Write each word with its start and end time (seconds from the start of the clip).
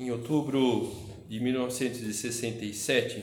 Em 0.00 0.10
outubro 0.10 0.90
de 1.28 1.38
1967, 1.38 3.22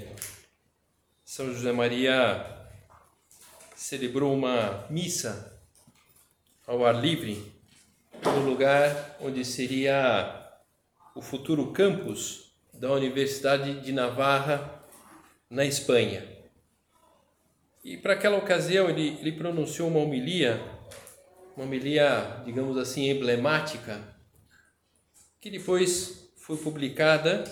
São 1.25 1.51
José 1.51 1.71
Maria 1.71 2.69
celebrou 3.75 4.31
uma 4.31 4.85
missa 4.87 5.59
ao 6.67 6.85
ar 6.85 7.01
livre 7.01 7.51
no 8.23 8.47
lugar 8.47 9.17
onde 9.19 9.43
seria 9.43 10.59
o 11.15 11.21
futuro 11.23 11.71
campus 11.71 12.51
da 12.71 12.91
Universidade 12.91 13.81
de 13.81 13.91
Navarra, 13.91 14.85
na 15.49 15.65
Espanha. 15.65 16.23
E 17.83 17.97
para 17.97 18.13
aquela 18.13 18.37
ocasião 18.37 18.87
ele, 18.87 19.17
ele 19.19 19.31
pronunciou 19.31 19.89
uma 19.89 20.01
homilia, 20.01 20.61
uma 21.55 21.65
homilia, 21.65 22.43
digamos 22.45 22.77
assim, 22.77 23.09
emblemática, 23.09 24.15
que 25.41 25.49
depois 25.49 26.26
foi 26.47 26.55
publicada, 26.55 27.43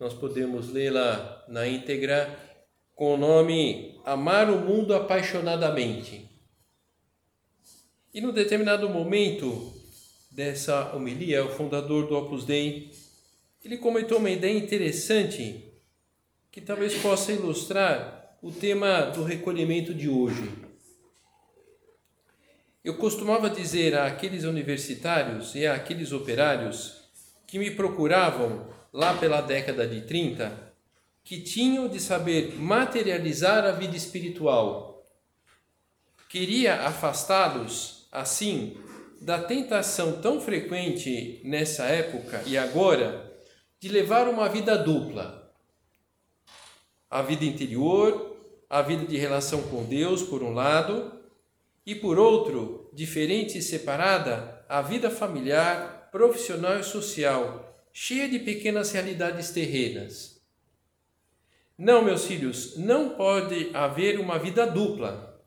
nós 0.00 0.14
podemos 0.14 0.72
lê-la 0.72 1.44
na 1.48 1.68
íntegra, 1.68 2.34
com 2.94 3.12
o 3.12 3.16
nome 3.18 4.00
Amar 4.06 4.48
o 4.48 4.58
Mundo 4.58 4.94
Apaixonadamente. 4.94 6.26
E 8.14 8.22
no 8.22 8.32
determinado 8.32 8.88
momento 8.88 9.70
dessa 10.30 10.96
homilia, 10.96 11.44
o 11.44 11.50
fundador 11.50 12.06
do 12.06 12.16
Opus 12.16 12.46
Dei, 12.46 12.90
ele 13.62 13.76
comentou 13.76 14.16
uma 14.16 14.30
ideia 14.30 14.56
interessante 14.56 15.70
que 16.50 16.62
talvez 16.62 16.94
possa 17.02 17.32
ilustrar 17.32 18.38
o 18.40 18.50
tema 18.50 19.02
do 19.10 19.24
recolhimento 19.24 19.92
de 19.92 20.08
hoje. 20.08 20.50
Eu 22.82 22.94
costumava 22.94 23.50
dizer 23.50 23.94
àqueles 23.94 24.44
universitários 24.44 25.54
e 25.54 25.66
àqueles 25.66 26.12
operários 26.12 26.97
que 27.48 27.58
me 27.58 27.70
procuravam 27.70 28.68
lá 28.92 29.14
pela 29.14 29.40
década 29.40 29.86
de 29.86 30.02
30, 30.02 30.68
que 31.24 31.40
tinham 31.40 31.88
de 31.88 31.98
saber 31.98 32.54
materializar 32.56 33.64
a 33.64 33.72
vida 33.72 33.96
espiritual. 33.96 35.02
Queria 36.28 36.82
afastá-los, 36.82 38.06
assim, 38.12 38.76
da 39.20 39.42
tentação 39.42 40.20
tão 40.20 40.40
frequente 40.40 41.40
nessa 41.42 41.86
época 41.86 42.42
e 42.46 42.56
agora 42.56 43.32
de 43.80 43.88
levar 43.88 44.28
uma 44.28 44.48
vida 44.48 44.76
dupla. 44.76 45.50
A 47.10 47.22
vida 47.22 47.46
interior, 47.46 48.36
a 48.68 48.82
vida 48.82 49.06
de 49.06 49.16
relação 49.16 49.62
com 49.62 49.84
Deus, 49.84 50.22
por 50.22 50.42
um 50.42 50.52
lado, 50.52 51.18
e 51.86 51.94
por 51.94 52.18
outro, 52.18 52.90
diferente 52.92 53.56
e 53.56 53.62
separada, 53.62 54.62
a 54.68 54.82
vida 54.82 55.10
familiar, 55.10 55.97
profissional 56.10 56.78
e 56.78 56.84
social, 56.84 57.86
cheia 57.92 58.28
de 58.28 58.38
pequenas 58.38 58.92
realidades 58.92 59.50
terrenas. 59.50 60.40
Não, 61.76 62.02
meus 62.02 62.24
filhos, 62.26 62.76
não 62.76 63.10
pode 63.10 63.70
haver 63.74 64.18
uma 64.18 64.38
vida 64.38 64.66
dupla. 64.66 65.42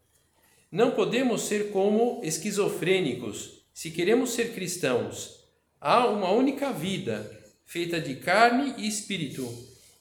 Não 0.72 0.92
podemos 0.92 1.42
ser 1.42 1.72
como 1.72 2.22
esquizofrênicos 2.24 3.66
se 3.74 3.92
queremos 3.92 4.32
ser 4.32 4.54
cristãos. 4.54 5.44
Há 5.80 6.08
uma 6.08 6.32
única 6.32 6.72
vida, 6.72 7.30
feita 7.66 8.00
de 8.00 8.16
carne 8.16 8.76
e 8.78 8.88
espírito, 8.88 9.48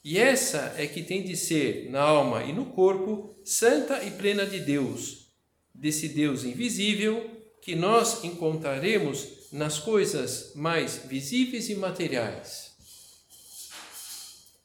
e 0.04 0.18
essa 0.18 0.74
é 0.76 0.86
que 0.86 1.02
tem 1.02 1.22
de 1.22 1.36
ser, 1.36 1.90
na 1.90 2.00
alma 2.00 2.44
e 2.44 2.52
no 2.52 2.66
corpo, 2.66 3.34
santa 3.44 4.02
e 4.04 4.10
plena 4.10 4.46
de 4.46 4.60
Deus, 4.60 5.30
desse 5.74 6.08
Deus 6.08 6.44
invisível 6.44 7.39
que 7.62 7.74
nós 7.74 8.24
encontraremos 8.24 9.50
nas 9.52 9.78
coisas 9.78 10.52
mais 10.54 11.02
visíveis 11.06 11.68
e 11.68 11.74
materiais. 11.74 12.70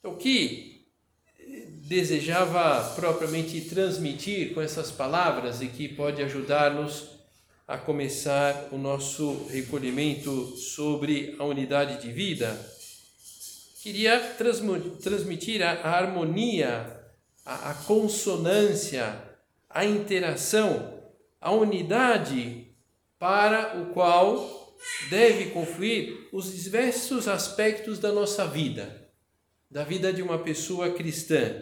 O 0.03 0.15
que 0.15 0.75
desejava 1.87 2.93
propriamente 2.95 3.61
transmitir 3.61 4.53
com 4.53 4.61
essas 4.61 4.91
palavras 4.91 5.61
e 5.61 5.67
que 5.67 5.87
pode 5.87 6.21
ajudar-nos 6.21 7.15
a 7.67 7.77
começar 7.77 8.69
o 8.71 8.77
nosso 8.77 9.47
recolhimento 9.49 10.55
sobre 10.55 11.35
a 11.39 11.43
unidade 11.43 12.01
de 12.01 12.11
vida, 12.11 12.59
queria 13.81 14.19
transmitir 15.01 15.63
a, 15.63 15.71
harmonia, 15.89 16.99
a, 17.43 17.71
a 17.71 17.73
consonância, 17.73 19.19
a 19.69 19.83
interação, 19.83 21.01
a 21.41 21.51
unidade 21.51 22.64
para 23.25 23.81
o 23.81 23.87
qual 23.87 24.77
deve 25.09 25.49
confluir 25.49 26.29
os 26.31 26.53
diversos 26.53 27.27
aspectos 27.27 27.97
da 27.97 28.11
nossa 28.11 28.45
vida, 28.45 29.09
da 29.67 29.83
vida 29.83 30.13
de 30.13 30.21
uma 30.21 30.37
pessoa 30.37 30.91
cristã, 30.91 31.59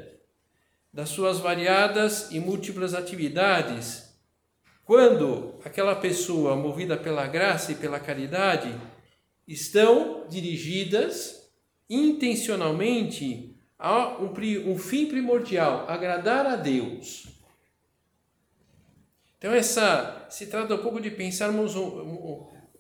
das 0.92 1.08
suas 1.08 1.40
variadas 1.40 2.30
e 2.32 2.40
múltiplas 2.42 2.94
atividades, 2.94 4.14
quando 4.84 5.58
aquela 5.64 5.96
pessoa, 5.96 6.54
movida 6.58 6.98
pela 6.98 7.28
graça 7.28 7.72
e 7.72 7.76
pela 7.76 7.98
caridade, 7.98 8.76
estão 9.48 10.28
dirigidas 10.28 11.50
intencionalmente 11.90 13.56
a 13.80 14.22
um, 14.22 14.34
um 14.70 14.78
fim 14.78 15.06
primordial, 15.06 15.86
agradar 15.88 16.46
a 16.46 16.58
Deus. 16.58 17.33
Então 19.44 19.54
essa 19.54 20.26
se 20.30 20.46
trata 20.46 20.74
um 20.74 20.82
pouco 20.82 21.02
de 21.02 21.12
pensarmos 21.12 21.74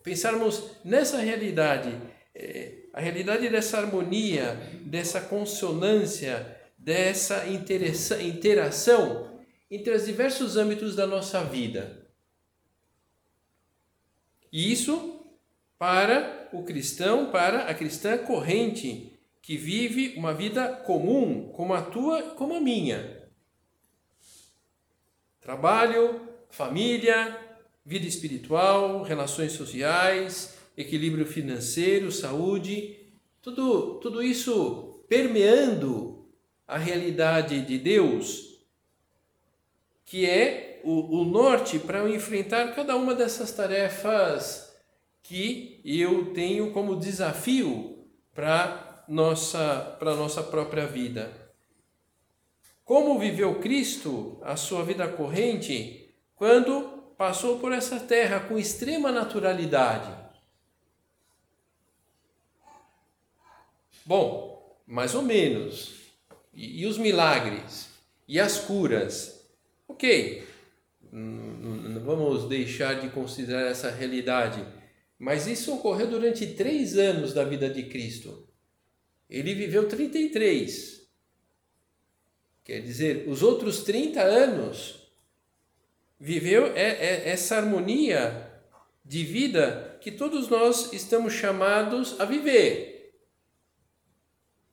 pensarmos 0.01 0.77
nessa 0.85 1.17
realidade, 1.17 1.93
é, 2.33 2.85
a 2.93 3.01
realidade 3.01 3.49
dessa 3.49 3.79
harmonia, 3.79 4.53
dessa 4.85 5.19
consonância, 5.19 6.57
dessa 6.77 7.45
interação 7.47 9.41
entre 9.69 9.93
os 9.93 10.05
diversos 10.05 10.55
âmbitos 10.55 10.95
da 10.95 11.05
nossa 11.05 11.43
vida. 11.43 12.07
E 14.49 14.71
isso 14.71 15.21
para 15.77 16.47
o 16.53 16.63
cristão, 16.63 17.29
para 17.29 17.65
a 17.65 17.73
cristã 17.73 18.17
corrente, 18.17 19.19
que 19.41 19.57
vive 19.57 20.17
uma 20.17 20.33
vida 20.33 20.69
comum, 20.85 21.51
como 21.51 21.73
a 21.73 21.81
tua, 21.81 22.21
como 22.35 22.55
a 22.55 22.61
minha. 22.61 23.21
Trabalho, 25.41 26.32
família, 26.53 27.35
vida 27.83 28.05
espiritual, 28.05 29.01
relações 29.01 29.53
sociais, 29.53 30.55
equilíbrio 30.77 31.25
financeiro, 31.25 32.11
saúde, 32.11 32.95
tudo, 33.41 33.95
tudo 33.95 34.21
isso 34.21 35.03
permeando 35.09 36.27
a 36.67 36.77
realidade 36.77 37.59
de 37.61 37.79
Deus, 37.79 38.63
que 40.05 40.29
é 40.29 40.79
o, 40.83 41.21
o 41.21 41.25
norte 41.25 41.79
para 41.79 42.07
enfrentar 42.07 42.75
cada 42.75 42.95
uma 42.95 43.15
dessas 43.15 43.51
tarefas 43.51 44.77
que 45.23 45.81
eu 45.83 46.33
tenho 46.33 46.71
como 46.71 46.99
desafio 46.99 48.05
para 48.31 49.03
nossa 49.07 49.95
para 49.97 50.15
nossa 50.15 50.43
própria 50.43 50.85
vida. 50.85 51.31
Como 52.85 53.17
viveu 53.17 53.55
Cristo 53.55 54.37
a 54.43 54.55
sua 54.55 54.83
vida 54.83 55.07
corrente 55.07 56.02
quando 56.35 57.03
passou 57.17 57.59
por 57.59 57.71
essa 57.71 57.99
terra 57.99 58.39
com 58.41 58.57
extrema 58.57 59.11
naturalidade. 59.11 60.11
Bom, 64.05 64.77
mais 64.85 65.15
ou 65.15 65.21
menos. 65.21 66.11
E, 66.53 66.81
e 66.81 66.85
os 66.85 66.97
milagres? 66.97 67.89
E 68.27 68.39
as 68.39 68.59
curas? 68.59 69.47
Ok, 69.87 70.43
não 71.11 72.01
vamos 72.03 72.49
deixar 72.49 72.99
de 72.99 73.09
considerar 73.09 73.67
essa 73.67 73.91
realidade. 73.91 74.65
Mas 75.17 75.47
isso 75.47 75.73
ocorreu 75.73 76.07
durante 76.07 76.47
três 76.47 76.97
anos 76.97 77.33
da 77.33 77.43
vida 77.43 77.69
de 77.69 77.83
Cristo. 77.83 78.47
Ele 79.29 79.53
viveu 79.53 79.87
33. 79.87 81.07
Quer 82.63 82.81
dizer, 82.81 83.29
os 83.29 83.43
outros 83.43 83.83
30 83.83 84.21
anos 84.21 85.02
viveu 86.23 86.67
é, 86.67 86.91
é, 86.91 87.29
essa 87.31 87.57
harmonia 87.57 88.49
de 89.03 89.25
vida 89.25 89.97
que 89.99 90.09
todos 90.09 90.47
nós 90.47 90.93
estamos 90.93 91.33
chamados 91.33 92.17
a 92.17 92.23
viver. 92.23 93.13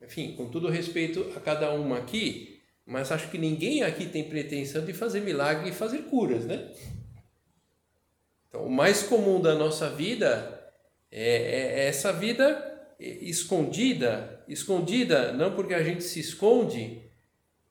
Enfim, 0.01 0.37
com 0.37 0.49
todo 0.49 0.71
respeito 0.71 1.33
a 1.37 1.41
cada 1.41 1.73
uma 1.73 1.99
aqui, 1.99 2.61
mas 2.87 3.11
acho 3.11 3.29
que 3.33 3.37
ninguém 3.37 3.83
aqui 3.83 4.07
tem 4.07 4.29
pretensão 4.29 4.85
de 4.85 4.93
fazer 4.93 5.23
milagre 5.23 5.71
e 5.71 5.75
fazer 5.75 6.03
curas, 6.05 6.45
né? 6.47 6.73
Então, 8.49 8.65
o 8.65 8.71
mais 8.71 9.03
comum 9.03 9.43
da 9.43 9.57
nossa 9.57 9.91
vida 9.91 10.73
é, 11.11 11.33
é, 11.33 11.81
é 11.81 11.87
essa 11.89 12.13
vida 12.13 12.95
escondida, 13.01 14.45
escondida 14.47 15.33
não 15.33 15.57
porque 15.57 15.75
a 15.75 15.83
gente 15.83 16.05
se 16.05 16.21
esconde, 16.21 17.11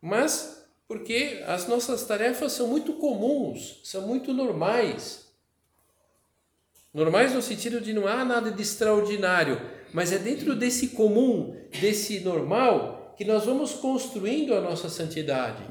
mas 0.02 0.59
porque 0.90 1.44
as 1.46 1.68
nossas 1.68 2.04
tarefas 2.04 2.52
são 2.52 2.66
muito 2.66 2.94
comuns, 2.94 3.80
são 3.84 4.08
muito 4.08 4.34
normais. 4.34 5.32
Normais 6.92 7.32
no 7.32 7.44
sentido 7.44 7.80
de 7.80 7.94
não 7.94 8.08
há 8.08 8.26
nada 8.26 8.50
de 8.50 8.60
extraordinário, 8.60 9.62
mas 9.94 10.12
é 10.12 10.18
dentro 10.18 10.56
desse 10.56 10.88
comum, 10.90 11.56
desse 11.80 12.22
normal, 12.22 13.14
que 13.16 13.24
nós 13.24 13.46
vamos 13.46 13.74
construindo 13.74 14.56
a 14.56 14.62
nossa 14.62 14.90
santidade. 14.90 15.64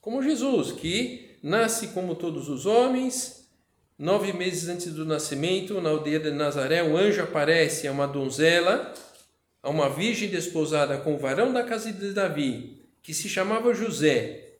Como 0.00 0.22
Jesus, 0.22 0.70
que 0.70 1.38
nasce 1.42 1.88
como 1.88 2.14
todos 2.14 2.48
os 2.48 2.66
homens, 2.66 3.48
nove 3.98 4.32
meses 4.32 4.68
antes 4.68 4.92
do 4.92 5.04
nascimento, 5.04 5.80
na 5.80 5.90
aldeia 5.90 6.20
de 6.20 6.30
Nazaré, 6.30 6.84
um 6.84 6.96
anjo 6.96 7.20
aparece 7.20 7.88
a 7.88 7.92
uma 7.92 8.06
donzela 8.06 8.94
a 9.64 9.70
uma 9.70 9.88
virgem 9.88 10.28
desposada 10.28 10.98
com 10.98 11.14
o 11.14 11.18
varão 11.18 11.50
da 11.50 11.64
casa 11.64 11.90
de 11.90 12.12
Davi, 12.12 12.82
que 13.02 13.14
se 13.14 13.30
chamava 13.30 13.72
José. 13.72 14.58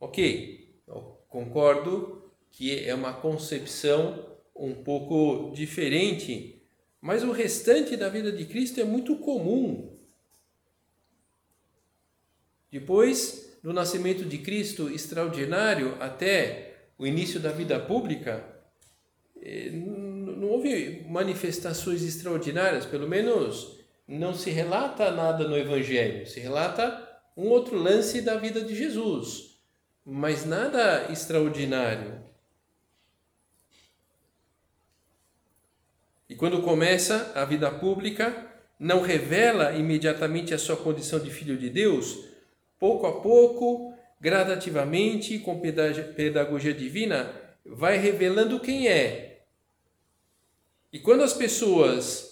Ok, 0.00 0.74
eu 0.88 1.18
concordo 1.28 2.24
que 2.50 2.82
é 2.82 2.94
uma 2.94 3.12
concepção 3.12 4.38
um 4.56 4.72
pouco 4.72 5.52
diferente, 5.54 6.62
mas 6.98 7.22
o 7.22 7.30
restante 7.30 7.94
da 7.94 8.08
vida 8.08 8.32
de 8.32 8.46
Cristo 8.46 8.80
é 8.80 8.84
muito 8.84 9.16
comum. 9.16 9.94
Depois 12.72 13.54
do 13.62 13.70
nascimento 13.70 14.24
de 14.24 14.38
Cristo 14.38 14.88
extraordinário 14.88 15.94
até 16.00 16.86
o 16.96 17.06
início 17.06 17.38
da 17.38 17.52
vida 17.52 17.78
pública, 17.78 18.42
eh, 19.42 19.68
não 19.70 20.48
houve 20.48 21.04
manifestações 21.06 22.02
extraordinárias, 22.02 22.86
pelo 22.86 23.06
menos 23.06 23.78
não 24.18 24.34
se 24.34 24.50
relata 24.50 25.12
nada 25.12 25.46
no 25.46 25.56
Evangelho, 25.56 26.26
se 26.26 26.40
relata 26.40 27.08
um 27.36 27.48
outro 27.48 27.76
lance 27.76 28.20
da 28.20 28.36
vida 28.36 28.60
de 28.60 28.74
Jesus, 28.74 29.56
mas 30.04 30.44
nada 30.44 31.06
extraordinário. 31.12 32.20
E 36.28 36.34
quando 36.34 36.60
começa 36.62 37.30
a 37.36 37.44
vida 37.44 37.70
pública, 37.70 38.50
não 38.78 39.00
revela 39.00 39.72
imediatamente 39.72 40.52
a 40.52 40.58
sua 40.58 40.76
condição 40.76 41.20
de 41.20 41.30
filho 41.30 41.56
de 41.56 41.70
Deus, 41.70 42.24
pouco 42.80 43.06
a 43.06 43.20
pouco, 43.20 43.94
gradativamente, 44.20 45.38
com 45.38 45.60
pedagogia 45.60 46.74
divina, 46.74 47.32
vai 47.64 47.96
revelando 47.96 48.58
quem 48.58 48.88
é. 48.88 49.42
E 50.92 50.98
quando 50.98 51.22
as 51.22 51.32
pessoas 51.32 52.29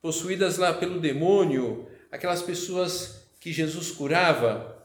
possuídas 0.00 0.58
lá 0.58 0.72
pelo 0.72 1.00
demônio, 1.00 1.86
aquelas 2.10 2.42
pessoas 2.42 3.28
que 3.40 3.52
Jesus 3.52 3.90
curava, 3.90 4.78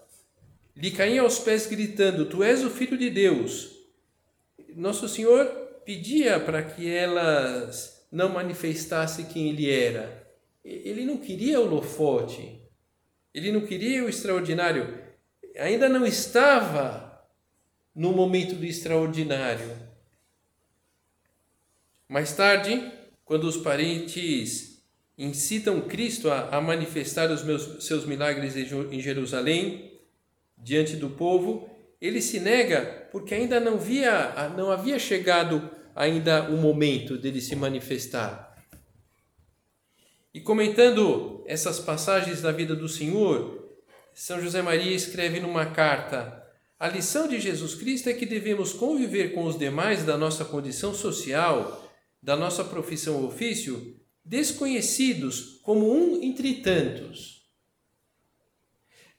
lhe 0.76 0.92
caíam 0.92 1.26
aos 1.26 1.40
pés 1.40 1.68
gritando: 1.68 2.26
Tu 2.26 2.44
és 2.44 2.64
o 2.64 2.70
filho 2.70 2.98
de 2.98 3.10
Deus. 3.10 3.72
Nosso 4.76 5.08
Senhor 5.08 5.46
pedia 5.86 6.40
para 6.40 6.64
que 6.64 6.90
elas 6.90 8.08
não 8.12 8.30
manifestassem 8.30 9.26
quem 9.26 9.50
ele 9.50 9.70
era. 9.70 10.24
Ele 10.64 11.06
não 11.06 11.18
queria 11.18 11.60
o 11.60 11.66
lofote, 11.66 12.62
ele 13.34 13.52
não 13.52 13.62
queria 13.62 14.04
o 14.04 14.10
extraordinário, 14.10 14.98
ainda 15.58 15.90
não 15.90 16.06
estava 16.06 17.28
no 17.94 18.14
momento 18.14 18.56
do 18.56 18.66
extraordinário. 18.66 19.78
Mais 22.08 22.34
tarde, 22.34 22.92
quando 23.26 23.44
os 23.44 23.58
parentes 23.58 24.73
incitam 25.18 25.82
Cristo 25.82 26.30
a, 26.30 26.50
a 26.50 26.62
manifestar 26.62 27.32
os 27.32 27.44
meus, 27.44 27.86
seus 27.86 28.06
milagres 28.06 28.56
em 28.56 29.00
Jerusalém 29.00 30.00
diante 30.58 30.96
do 30.96 31.10
povo, 31.10 31.70
ele 32.02 32.22
se 32.22 32.40
nega 32.40 33.08
porque 33.12 33.36
ainda 33.36 33.60
não, 33.60 33.78
via, 33.78 34.34
não 34.58 34.72
havia 34.72 34.98
chegado 34.98 35.70
ainda 35.96 36.50
o 36.50 36.58
momento 36.58 37.18
dele 37.18 37.40
se 37.40 37.56
manifestar. 37.56 38.54
E 40.34 40.40
comentando 40.40 41.44
essas 41.46 41.80
passagens 41.80 42.42
da 42.42 42.52
vida 42.52 42.76
do 42.76 42.90
Senhor, 42.90 43.70
São 44.16 44.42
José 44.42 44.62
Maria 44.64 44.96
escreve 44.96 45.40
numa 45.40 45.68
carta: 45.68 46.44
a 46.80 46.88
lição 46.88 47.28
de 47.28 47.40
Jesus 47.40 47.76
Cristo 47.76 48.10
é 48.10 48.14
que 48.14 48.26
devemos 48.26 48.74
conviver 48.74 49.34
com 49.34 49.46
os 49.46 49.58
demais 49.58 50.04
da 50.04 50.18
nossa 50.18 50.44
condição 50.44 50.94
social, 50.94 51.88
da 52.22 52.36
nossa 52.36 52.64
profissão 52.64 53.18
ou 53.18 53.28
ofício, 53.28 53.96
desconhecidos 54.24 55.60
como 55.64 55.92
um 55.92 56.22
entre 56.24 56.56
tantos. 56.56 57.44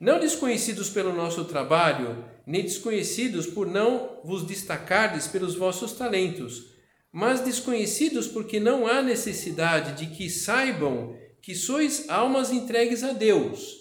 Não 0.01 0.19
desconhecidos 0.19 0.91
pelo 0.91 1.12
nosso 1.12 1.45
trabalho, 1.45 2.25
nem 2.47 2.62
desconhecidos 2.62 3.47
por 3.47 3.67
não 3.67 4.20
vos 4.25 4.44
destacardes 4.44 5.27
pelos 5.27 5.55
vossos 5.55 5.93
talentos, 5.93 6.75
mas 7.13 7.41
desconhecidos 7.41 8.27
porque 8.27 8.58
não 8.58 8.87
há 8.87 9.03
necessidade 9.03 10.05
de 10.05 10.15
que 10.15 10.29
saibam 10.29 11.17
que 11.41 11.55
sois 11.55 12.08
almas 12.08 12.51
entregues 12.51 13.05
a 13.05 13.13
Deus, 13.13 13.77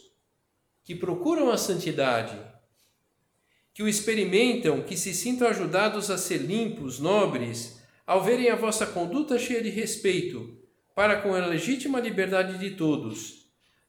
que 0.83 0.93
procuram 0.93 1.49
a 1.49 1.57
santidade, 1.57 2.37
que 3.73 3.81
o 3.81 3.87
experimentam, 3.87 4.83
que 4.83 4.95
se 4.95 5.13
sintam 5.13 5.47
ajudados 5.47 6.11
a 6.11 6.17
ser 6.17 6.37
limpos, 6.37 6.99
nobres, 6.99 7.81
ao 8.05 8.23
verem 8.23 8.49
a 8.49 8.55
vossa 8.55 8.85
conduta 8.85 9.39
cheia 9.39 9.63
de 9.63 9.69
respeito, 9.69 10.62
para 10.95 11.21
com 11.21 11.33
a 11.33 11.45
legítima 11.45 11.99
liberdade 11.99 12.57
de 12.57 12.75
todos, 12.75 13.43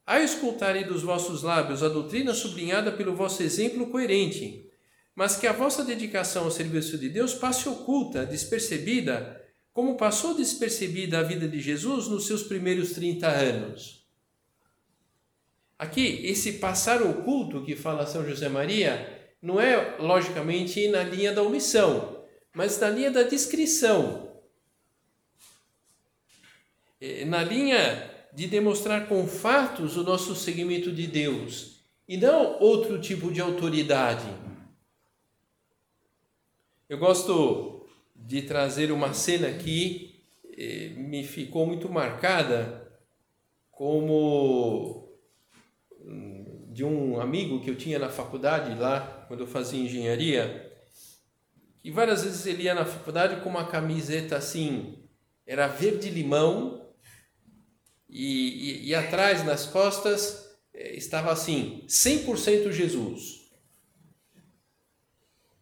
a 0.07 0.21
escutarem 0.21 0.87
dos 0.87 1.03
vossos 1.03 1.43
lábios 1.43 1.83
a 1.83 1.89
doutrina 1.89 2.35
sublinhada 2.35 2.93
pelo 2.93 3.15
vosso 3.15 3.43
exemplo 3.43 3.87
coerente, 3.89 4.71
mas 5.15 5.37
que 5.37 5.47
a 5.47 5.53
vossa 5.53 5.85
dedicação 5.85 6.45
ao 6.45 6.51
serviço 6.51 6.99
de 6.99 7.09
Deus 7.09 7.35
passe 7.35 7.69
oculta, 7.69 8.27
despercebida, 8.27 9.41
como 9.73 9.97
passou 9.97 10.35
despercebida 10.35 11.19
a 11.19 11.23
vida 11.23 11.49
de 11.49 11.61
Jesus 11.61 12.09
nos 12.09 12.27
seus 12.27 12.43
primeiros 12.43 12.93
30 12.93 13.27
anos. 13.29 14.05
Aqui, 15.79 16.21
esse 16.25 16.55
passar 16.55 17.03
oculto 17.03 17.65
que 17.65 17.75
fala 17.75 18.07
São 18.07 18.27
José 18.27 18.49
Maria 18.49 19.33
não 19.43 19.61
é, 19.61 19.97
logicamente, 19.99 20.89
na 20.89 21.03
linha 21.03 21.33
da 21.33 21.43
omissão, 21.43 22.25
mas 22.55 22.79
na 22.79 22.89
linha 22.89 23.11
da 23.11 23.25
discrição, 23.25 24.34
na 27.27 27.43
linha 27.43 28.11
de 28.33 28.47
demonstrar 28.47 29.09
com 29.09 29.27
fatos 29.27 29.97
o 29.97 30.03
nosso 30.03 30.35
seguimento 30.35 30.91
de 30.93 31.07
Deus 31.07 31.85
e 32.09 32.17
não 32.17 32.59
outro 32.61 33.01
tipo 33.01 33.33
de 33.33 33.41
autoridade. 33.41 34.27
Eu 36.89 36.99
gosto 36.99 37.87
de 38.15 38.43
trazer 38.43 38.93
uma 38.93 39.15
cena 39.15 39.51
que 39.53 40.23
eh, 40.57 40.91
me 40.97 41.25
ficou 41.25 41.67
muito 41.67 41.89
marcada 41.89 42.93
como 43.71 45.09
hum, 46.01 46.69
de 46.73 46.85
um 46.85 47.21
amigo 47.21 47.61
que 47.61 47.71
eu 47.71 47.77
tinha 47.77 47.99
na 47.99 48.09
faculdade 48.09 48.79
lá, 48.79 49.25
quando 49.29 49.41
eu 49.41 49.47
fazia 49.47 49.83
engenharia, 49.83 50.73
e 51.83 51.91
várias 51.91 52.25
vezes 52.25 52.47
ele 52.47 52.65
ia 52.65 52.75
na 52.75 52.85
faculdade 52.85 53.43
com 53.43 53.49
uma 53.49 53.67
camiseta 53.67 54.37
assim, 54.37 54.99
era 55.47 55.67
verde 55.67 56.09
limão, 56.09 56.84
e, 58.14 58.85
e, 58.85 58.88
e 58.90 58.94
atrás, 58.94 59.44
nas 59.44 59.66
costas, 59.66 60.56
eh, 60.73 60.94
estava 60.94 61.33
assim: 61.33 61.83
100% 61.88 62.71
Jesus. 62.71 63.50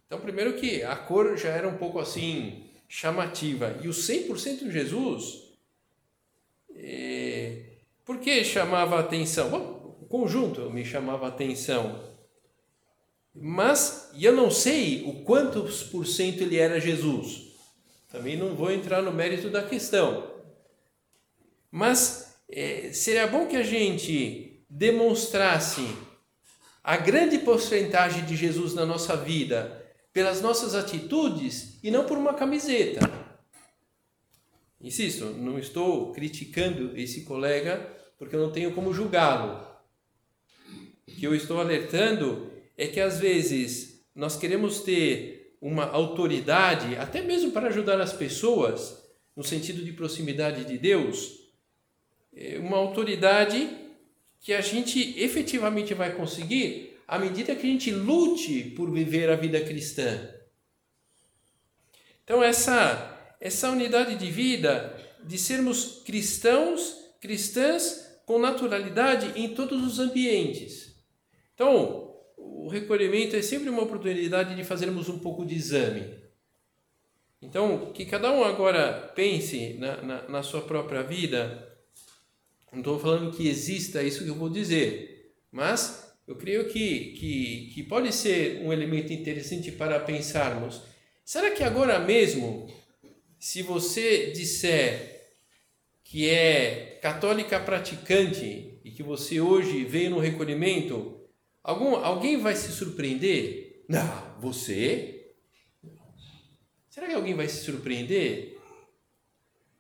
Então, 0.07 0.21
primeiro 0.21 0.53
que 0.57 0.83
a 0.83 0.95
cor 0.95 1.35
já 1.39 1.49
era 1.49 1.67
um 1.67 1.79
pouco 1.79 1.99
assim 1.99 2.69
chamativa. 2.87 3.81
E 3.83 3.89
o 3.89 3.91
100% 3.91 4.71
Jesus, 4.71 5.49
é, 6.77 7.71
por 8.05 8.19
que 8.19 8.45
chamava 8.45 9.01
atenção? 9.01 9.49
Bom, 9.49 9.97
o 10.03 10.05
conjunto 10.05 10.71
me 10.71 10.85
chamava 10.85 11.27
atenção. 11.27 12.13
Mas 13.35 14.11
eu 14.15 14.37
não 14.37 14.51
sei 14.51 15.05
o 15.07 15.25
quantos 15.25 15.85
por 15.85 16.07
cento 16.07 16.43
ele 16.43 16.59
era 16.59 16.79
Jesus. 16.79 17.55
Também 18.11 18.37
não 18.37 18.55
vou 18.55 18.71
entrar 18.71 19.01
no 19.01 19.11
mérito 19.11 19.49
da 19.49 19.63
questão. 19.63 20.31
Mas 21.71 22.32
é, 22.53 22.93
seria 22.93 23.27
bom 23.27 23.47
que 23.47 23.57
a 23.57 23.63
gente 23.63 24.65
demonstrasse 24.69 25.87
a 26.85 26.97
grande 26.97 27.39
porcentagem 27.39 28.25
de 28.25 28.37
Jesus 28.37 28.75
na 28.75 28.85
nossa 28.85 29.17
vida 29.17 29.83
pelas 30.13 30.43
nossas 30.43 30.75
atitudes 30.75 31.79
e 31.83 31.91
não 31.91 32.05
por 32.05 32.19
uma 32.19 32.35
camiseta. 32.35 33.01
Insisto, 34.81 35.27
não 35.27 35.59
estou 35.59 36.13
criticando 36.13 36.97
esse 36.99 37.23
colega 37.23 37.89
porque 38.19 38.37
eu 38.37 38.41
não 38.41 38.53
tenho 38.53 38.75
como 38.75 38.93
julgá-lo. 38.93 39.67
O 41.09 41.13
que 41.13 41.27
eu 41.27 41.35
estou 41.35 41.61
alertando 41.61 42.51
é 42.77 42.87
que 42.87 43.01
às 43.01 43.19
vezes 43.19 44.05
nós 44.15 44.37
queremos 44.37 44.81
ter 44.81 45.57
uma 45.61 45.85
autoridade, 45.87 46.97
até 46.97 47.23
mesmo 47.23 47.53
para 47.53 47.69
ajudar 47.69 48.01
as 48.01 48.13
pessoas, 48.13 49.01
no 49.35 49.45
sentido 49.45 49.85
de 49.85 49.93
proximidade 49.93 50.65
de 50.65 50.77
Deus, 50.77 51.42
uma 52.61 52.77
autoridade 52.77 53.69
que 54.41 54.53
a 54.53 54.61
gente 54.61 55.21
efetivamente 55.21 55.95
vai 55.95 56.15
conseguir 56.15 56.99
à 57.07 57.19
medida 57.19 57.55
que 57.55 57.67
a 57.67 57.71
gente 57.71 57.91
lute 57.91 58.73
por 58.77 58.91
viver 58.91 59.31
a 59.31 59.37
vida 59.37 59.61
cristã. 59.61 60.31
Então, 62.25 62.43
essa, 62.43 63.37
essa 63.41 63.71
unidade 63.71 64.15
de 64.17 64.31
vida, 64.31 64.99
de 65.23 65.37
sermos 65.37 66.03
cristãos, 66.05 66.97
cristãs 67.21 68.21
com 68.25 68.39
naturalidade 68.39 69.39
em 69.39 69.55
todos 69.55 69.85
os 69.85 69.99
ambientes. 69.99 70.97
Então, 71.55 72.17
o 72.37 72.69
recolhimento 72.69 73.37
é 73.37 73.43
sempre 73.43 73.69
uma 73.69 73.83
oportunidade 73.83 74.55
de 74.55 74.65
fazermos 74.65 75.09
um 75.09 75.19
pouco 75.19 75.45
de 75.45 75.55
exame. 75.55 76.23
Então, 77.41 77.93
que 77.93 78.07
cada 78.07 78.33
um 78.33 78.45
agora 78.45 79.13
pense 79.15 79.75
na, 79.75 80.01
na, 80.01 80.29
na 80.29 80.43
sua 80.43 80.63
própria 80.63 81.03
vida. 81.03 81.72
Não 82.73 82.79
estou 82.79 82.99
falando 82.99 83.37
que 83.37 83.47
exista 83.47 84.03
isso 84.03 84.25
que 84.25 84.31
eu 84.31 84.35
vou 84.35 84.49
dizer, 84.49 85.35
mas 85.53 86.11
eu 86.27 86.37
creio 86.37 86.69
que, 86.69 87.13
que, 87.13 87.71
que 87.75 87.83
pode 87.83 88.11
ser 88.15 88.63
um 88.63 88.73
elemento 88.73 89.13
interessante 89.13 89.71
para 89.71 90.01
pensarmos. 90.01 90.81
Será 91.23 91.51
que 91.51 91.63
agora 91.63 91.99
mesmo, 91.99 92.67
se 93.39 93.61
você 93.61 94.31
disser 94.31 95.33
que 96.03 96.29
é 96.29 96.99
católica 97.03 97.61
praticante 97.61 98.81
e 98.83 98.91
que 98.91 99.03
você 99.03 99.41
hoje 99.41 99.85
veio 99.85 100.11
no 100.11 100.19
recolhimento, 100.19 101.21
algum, 101.63 101.97
alguém 101.97 102.39
vai 102.39 102.57
se 102.57 102.73
surpreender? 102.73 103.85
Não, 103.87 104.41
você? 104.41 105.35
Será 106.89 107.07
que 107.07 107.15
alguém 107.15 107.35
vai 107.35 107.49
se 107.49 107.65
surpreender? 107.65 108.59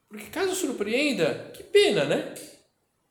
Porque 0.08 0.26
caso 0.26 0.54
surpreenda, 0.54 1.50
que 1.54 1.62
pena, 1.62 2.04
né? 2.04 2.34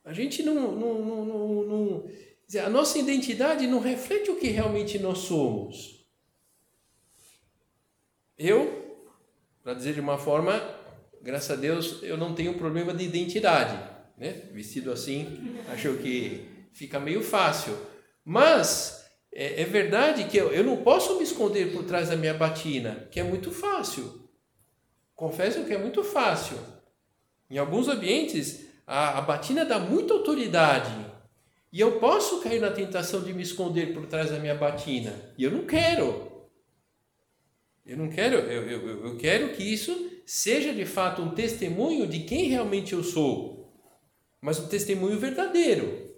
A 0.04 0.14
gente 0.14 0.44
não, 0.44 0.56
não, 0.76 1.00
não, 1.00 1.26
não, 1.26 1.64
não 1.64 2.12
a 2.60 2.70
nossa 2.70 2.98
identidade 2.98 3.68
não 3.68 3.80
reflete 3.80 4.30
o 4.30 4.36
que 4.36 4.48
realmente 4.48 5.00
nós 5.00 5.20
somos. 5.20 6.06
Eu, 8.38 9.08
para 9.64 9.74
dizer 9.74 9.94
de 9.94 10.02
uma 10.02 10.18
forma, 10.18 10.60
graças 11.22 11.52
a 11.52 11.56
Deus, 11.56 12.00
eu 12.02 12.18
não 12.18 12.34
tenho 12.34 12.58
problema 12.58 12.94
de 12.94 13.06
identidade. 13.06 13.78
Né? 14.18 14.50
Vestido 14.52 14.92
assim, 14.92 15.56
acho 15.70 15.94
que 15.98 16.46
fica 16.74 17.00
meio 17.00 17.22
fácil. 17.22 17.78
Mas 18.26 19.06
é, 19.32 19.62
é 19.62 19.66
verdade 19.66 20.26
que 20.26 20.38
eu, 20.38 20.52
eu 20.52 20.64
não 20.64 20.84
posso 20.84 21.18
me 21.18 21.24
esconder 21.24 21.72
por 21.72 21.86
trás 21.86 22.10
da 22.10 22.16
minha 22.16 22.34
batina, 22.34 23.08
que 23.12 23.20
é 23.20 23.24
muito 23.24 23.52
fácil. 23.52 24.30
Confesso 25.16 25.64
que 25.66 25.74
é 25.74 25.78
muito 25.78 26.04
fácil. 26.04 26.58
Em 27.50 27.58
alguns 27.58 27.88
ambientes, 27.88 28.71
a, 28.92 29.20
a 29.20 29.22
batina 29.22 29.64
dá 29.64 29.80
muita 29.80 30.14
autoridade 30.14 30.94
e 31.72 31.80
eu 31.80 31.98
posso 31.98 32.42
cair 32.42 32.60
na 32.60 32.72
tentação 32.72 33.24
de 33.24 33.34
me 33.34 33.42
esconder 33.42 33.94
por 33.94 34.06
trás 34.06 34.30
da 34.30 34.38
minha 34.38 34.54
batina. 34.54 35.14
E 35.38 35.46
eu 35.46 35.50
não 35.50 35.66
quero. 35.66 36.30
Eu 37.86 37.96
não 37.96 38.10
quero, 38.10 38.36
eu, 38.36 38.70
eu, 38.70 39.06
eu 39.06 39.18
quero 39.18 39.54
que 39.56 39.64
isso 39.64 40.12
seja 40.26 40.74
de 40.74 40.86
fato 40.86 41.22
um 41.22 41.32
testemunho 41.32 42.06
de 42.06 42.20
quem 42.20 42.50
realmente 42.50 42.92
eu 42.92 43.02
sou, 43.02 43.74
mas 44.42 44.60
um 44.60 44.68
testemunho 44.68 45.18
verdadeiro. 45.18 46.14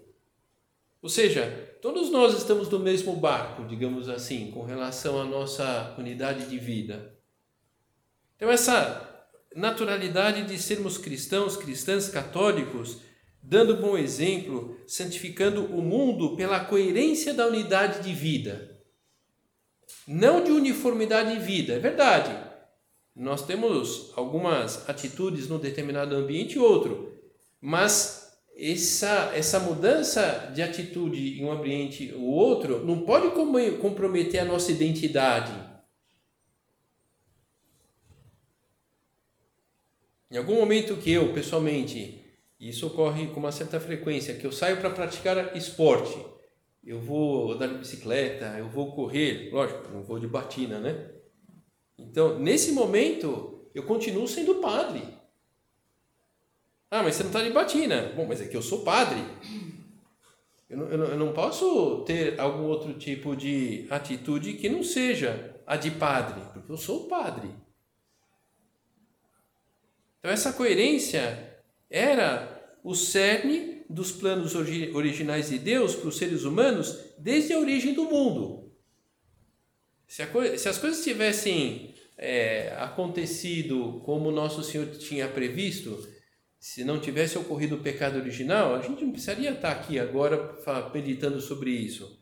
Ou 1.00 1.08
seja, 1.08 1.78
todos 1.80 2.10
nós 2.10 2.36
estamos 2.36 2.68
no 2.68 2.80
mesmo 2.80 3.14
barco, 3.14 3.64
digamos 3.64 4.08
assim, 4.08 4.50
com 4.50 4.64
relação 4.64 5.20
à 5.20 5.24
nossa 5.24 5.94
unidade 5.96 6.46
de 6.46 6.58
vida. 6.58 7.16
Então, 8.36 8.50
essa 8.50 9.13
naturalidade 9.54 10.42
de 10.42 10.58
sermos 10.58 10.98
cristãos, 10.98 11.56
cristãs 11.56 12.08
católicos, 12.08 12.98
dando 13.42 13.76
bom 13.76 13.96
exemplo, 13.96 14.76
santificando 14.86 15.64
o 15.66 15.82
mundo 15.82 16.36
pela 16.36 16.64
coerência 16.64 17.32
da 17.32 17.46
unidade 17.46 18.02
de 18.02 18.12
vida. 18.12 18.70
Não 20.06 20.42
de 20.42 20.50
uniformidade 20.50 21.38
de 21.38 21.44
vida, 21.44 21.74
é 21.74 21.78
verdade. 21.78 22.34
Nós 23.14 23.46
temos 23.46 24.12
algumas 24.16 24.88
atitudes 24.88 25.48
num 25.48 25.58
determinado 25.58 26.16
ambiente 26.16 26.56
e 26.56 26.58
outro, 26.58 27.12
mas 27.60 28.24
essa, 28.56 29.32
essa 29.34 29.60
mudança 29.60 30.52
de 30.54 30.62
atitude 30.62 31.40
em 31.40 31.44
um 31.44 31.52
ambiente 31.52 32.12
ou 32.16 32.24
outro 32.24 32.84
não 32.84 33.00
pode 33.00 33.30
comprometer 33.80 34.40
a 34.40 34.44
nossa 34.44 34.72
identidade. 34.72 35.52
Em 40.34 40.36
algum 40.36 40.56
momento 40.56 40.96
que 40.96 41.12
eu, 41.12 41.32
pessoalmente, 41.32 42.20
isso 42.58 42.88
ocorre 42.88 43.28
com 43.28 43.38
uma 43.38 43.52
certa 43.52 43.78
frequência, 43.78 44.34
que 44.34 44.44
eu 44.44 44.50
saio 44.50 44.78
para 44.78 44.90
praticar 44.90 45.56
esporte. 45.56 46.18
Eu 46.84 47.00
vou 47.00 47.52
andar 47.52 47.68
de 47.68 47.78
bicicleta, 47.78 48.46
eu 48.58 48.68
vou 48.68 48.92
correr, 48.96 49.50
lógico, 49.52 49.92
não 49.92 50.02
vou 50.02 50.18
de 50.18 50.26
batina, 50.26 50.80
né? 50.80 51.08
Então, 51.96 52.36
nesse 52.40 52.72
momento, 52.72 53.68
eu 53.72 53.84
continuo 53.84 54.26
sendo 54.26 54.56
padre. 54.56 55.04
Ah, 56.90 57.04
mas 57.04 57.14
você 57.14 57.22
não 57.22 57.30
está 57.30 57.40
de 57.40 57.50
batina. 57.50 58.12
Bom, 58.16 58.26
mas 58.26 58.40
é 58.40 58.48
que 58.48 58.56
eu 58.56 58.62
sou 58.62 58.80
padre. 58.80 59.22
Eu 60.68 60.78
não, 60.78 60.88
eu, 60.88 60.98
não, 60.98 61.06
eu 61.06 61.16
não 61.16 61.32
posso 61.32 62.02
ter 62.04 62.40
algum 62.40 62.64
outro 62.64 62.92
tipo 62.94 63.36
de 63.36 63.86
atitude 63.88 64.54
que 64.54 64.68
não 64.68 64.82
seja 64.82 65.54
a 65.64 65.76
de 65.76 65.92
padre, 65.92 66.42
porque 66.52 66.72
eu 66.72 66.76
sou 66.76 67.06
padre. 67.06 67.62
Então, 70.24 70.32
essa 70.32 70.54
coerência 70.54 71.54
era 71.90 72.78
o 72.82 72.94
cerne 72.94 73.82
dos 73.90 74.10
planos 74.10 74.54
originais 74.54 75.50
de 75.50 75.58
Deus 75.58 75.94
para 75.94 76.08
os 76.08 76.16
seres 76.16 76.44
humanos 76.44 76.98
desde 77.18 77.52
a 77.52 77.58
origem 77.58 77.92
do 77.92 78.04
mundo. 78.04 78.72
Se, 80.08 80.22
se 80.56 80.66
as 80.66 80.78
coisas 80.78 81.04
tivessem 81.04 81.94
é, 82.16 82.74
acontecido 82.78 84.00
como 84.02 84.30
nosso 84.30 84.64
Senhor 84.64 84.86
tinha 84.92 85.28
previsto, 85.28 86.08
se 86.58 86.84
não 86.84 86.98
tivesse 86.98 87.36
ocorrido 87.36 87.74
o 87.74 87.82
pecado 87.82 88.18
original, 88.18 88.76
a 88.76 88.80
gente 88.80 89.04
não 89.04 89.12
precisaria 89.12 89.50
estar 89.50 89.72
aqui 89.72 89.98
agora 89.98 90.56
meditando 90.94 91.38
sobre 91.38 91.70
isso. 91.70 92.18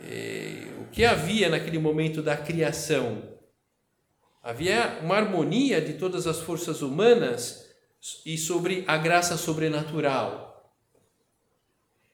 É, 0.00 0.64
o 0.80 0.90
que 0.90 1.04
havia 1.04 1.48
naquele 1.48 1.78
momento 1.78 2.20
da 2.20 2.36
criação? 2.36 3.31
Havia 4.42 4.98
uma 5.02 5.16
harmonia 5.16 5.80
de 5.80 5.92
todas 5.94 6.26
as 6.26 6.40
forças 6.40 6.82
humanas 6.82 7.70
e 8.26 8.36
sobre 8.36 8.82
a 8.88 8.96
graça 8.96 9.36
sobrenatural. 9.36 10.52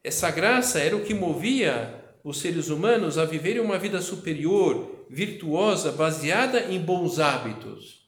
Essa 0.04 0.30
graça 0.30 0.78
era 0.78 0.94
o 0.94 1.04
que 1.04 1.14
movia 1.14 2.04
os 2.22 2.38
seres 2.38 2.68
humanos 2.68 3.16
a 3.16 3.24
viverem 3.24 3.62
uma 3.62 3.78
vida 3.78 4.02
superior, 4.02 5.06
virtuosa, 5.08 5.90
baseada 5.90 6.70
em 6.70 6.78
bons 6.78 7.18
hábitos. 7.18 8.06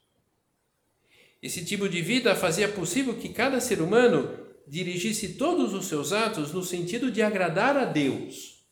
Esse 1.43 1.65
tipo 1.65 1.89
de 1.89 2.03
vida 2.03 2.35
fazia 2.35 2.69
possível 2.69 3.15
que 3.15 3.31
cada 3.31 3.61
ser 3.61 3.81
humano 3.81 4.39
dirigisse 4.69 5.35
todos 5.35 5.73
os 5.73 5.87
seus 5.87 6.13
atos 6.13 6.53
no 6.53 6.63
sentido 6.63 7.11
de 7.11 7.23
agradar 7.23 7.77
a 7.77 7.87
Deus. 7.87 8.63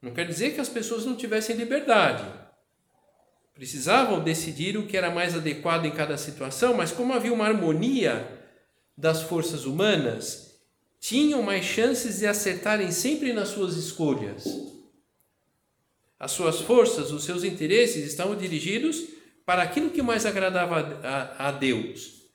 Não 0.00 0.14
quer 0.14 0.26
dizer 0.26 0.54
que 0.54 0.60
as 0.60 0.68
pessoas 0.68 1.04
não 1.04 1.16
tivessem 1.16 1.56
liberdade. 1.56 2.47
Precisavam 3.58 4.22
decidir 4.22 4.76
o 4.78 4.86
que 4.86 4.96
era 4.96 5.10
mais 5.10 5.34
adequado 5.34 5.84
em 5.84 5.90
cada 5.90 6.16
situação, 6.16 6.74
mas 6.74 6.92
como 6.92 7.12
havia 7.12 7.32
uma 7.32 7.44
harmonia 7.44 8.38
das 8.96 9.22
forças 9.22 9.66
humanas, 9.66 10.60
tinham 11.00 11.42
mais 11.42 11.64
chances 11.64 12.20
de 12.20 12.26
acertarem 12.28 12.92
sempre 12.92 13.32
nas 13.32 13.48
suas 13.48 13.74
escolhas. 13.74 14.44
As 16.20 16.30
suas 16.30 16.60
forças, 16.60 17.10
os 17.10 17.24
seus 17.24 17.42
interesses 17.42 18.06
estavam 18.06 18.36
dirigidos 18.36 19.02
para 19.44 19.64
aquilo 19.64 19.90
que 19.90 20.02
mais 20.02 20.24
agradava 20.24 21.00
a, 21.36 21.50
Deus. 21.50 22.28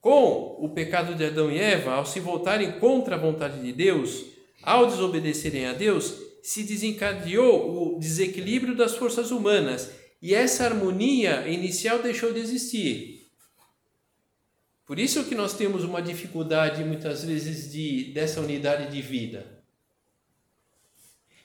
Com 0.00 0.56
o 0.58 0.70
pecado 0.70 1.14
de 1.14 1.24
Adão 1.24 1.52
e 1.52 1.58
Eva, 1.60 1.92
ao 1.92 2.04
se 2.04 2.18
voltarem 2.18 2.80
contra 2.80 3.14
a 3.14 3.18
vontade 3.18 3.62
de 3.62 3.72
Deus, 3.72 4.24
ao 4.60 4.88
desobedecerem 4.88 5.66
a 5.66 5.72
Deus, 5.72 6.16
se 6.42 6.64
desencadeou 6.64 7.94
o 7.94 8.00
desequilíbrio 8.00 8.74
das 8.74 8.96
forças 8.96 9.30
humanas 9.30 10.02
e 10.24 10.34
essa 10.34 10.64
harmonia 10.64 11.46
inicial 11.46 12.02
deixou 12.02 12.32
de 12.32 12.40
existir. 12.40 13.28
Por 14.86 14.98
isso 14.98 15.24
que 15.24 15.34
nós 15.34 15.52
temos 15.52 15.84
uma 15.84 16.00
dificuldade 16.00 16.82
muitas 16.82 17.22
vezes 17.22 17.70
de 17.70 18.04
dessa 18.04 18.40
unidade 18.40 18.90
de 18.90 19.02
vida. 19.02 19.62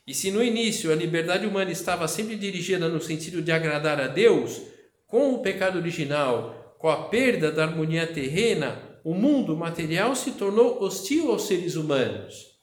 E 0.07 0.13
se 0.13 0.31
no 0.31 0.41
início 0.41 0.93
a 0.93 0.95
liberdade 0.95 1.45
humana 1.45 1.69
estava 1.69 2.07
sempre 2.07 2.37
dirigida 2.37 2.87
no 2.87 3.01
sentido 3.01 3.41
de 3.41 3.51
agradar 3.51 3.99
a 3.99 4.07
Deus, 4.07 4.61
com 5.05 5.33
o 5.33 5.39
pecado 5.39 5.77
original, 5.77 6.73
com 6.79 6.87
a 6.87 7.09
perda 7.09 7.51
da 7.51 7.65
harmonia 7.65 8.07
terrena, 8.07 8.81
o 9.03 9.13
mundo 9.13 9.57
material 9.57 10.15
se 10.15 10.31
tornou 10.31 10.81
hostil 10.81 11.33
aos 11.33 11.47
seres 11.47 11.75
humanos. 11.75 12.57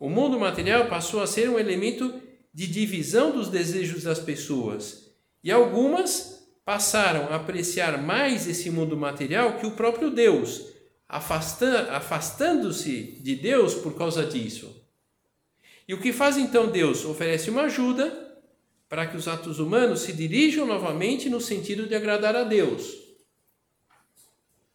O 0.00 0.10
mundo 0.10 0.36
material 0.36 0.88
passou 0.88 1.22
a 1.22 1.28
ser 1.28 1.48
um 1.48 1.60
elemento 1.60 2.12
de 2.52 2.66
divisão 2.66 3.30
dos 3.30 3.48
desejos 3.48 4.02
das 4.02 4.18
pessoas, 4.18 5.01
e 5.42 5.50
algumas 5.50 6.46
passaram 6.64 7.28
a 7.28 7.36
apreciar 7.36 8.00
mais 8.00 8.46
esse 8.46 8.70
mundo 8.70 8.96
material 8.96 9.58
que 9.58 9.66
o 9.66 9.72
próprio 9.72 10.10
Deus, 10.10 10.62
afastando-se 11.08 13.18
de 13.20 13.34
Deus 13.34 13.74
por 13.74 13.96
causa 13.96 14.24
disso. 14.24 14.80
E 15.86 15.94
o 15.94 16.00
que 16.00 16.12
faz 16.12 16.36
então 16.36 16.70
Deus? 16.70 17.04
Oferece 17.04 17.50
uma 17.50 17.62
ajuda 17.62 18.30
para 18.88 19.06
que 19.06 19.16
os 19.16 19.26
atos 19.26 19.58
humanos 19.58 20.02
se 20.02 20.12
dirijam 20.12 20.66
novamente 20.66 21.28
no 21.28 21.40
sentido 21.40 21.86
de 21.86 21.94
agradar 21.94 22.36
a 22.36 22.44
Deus. 22.44 22.94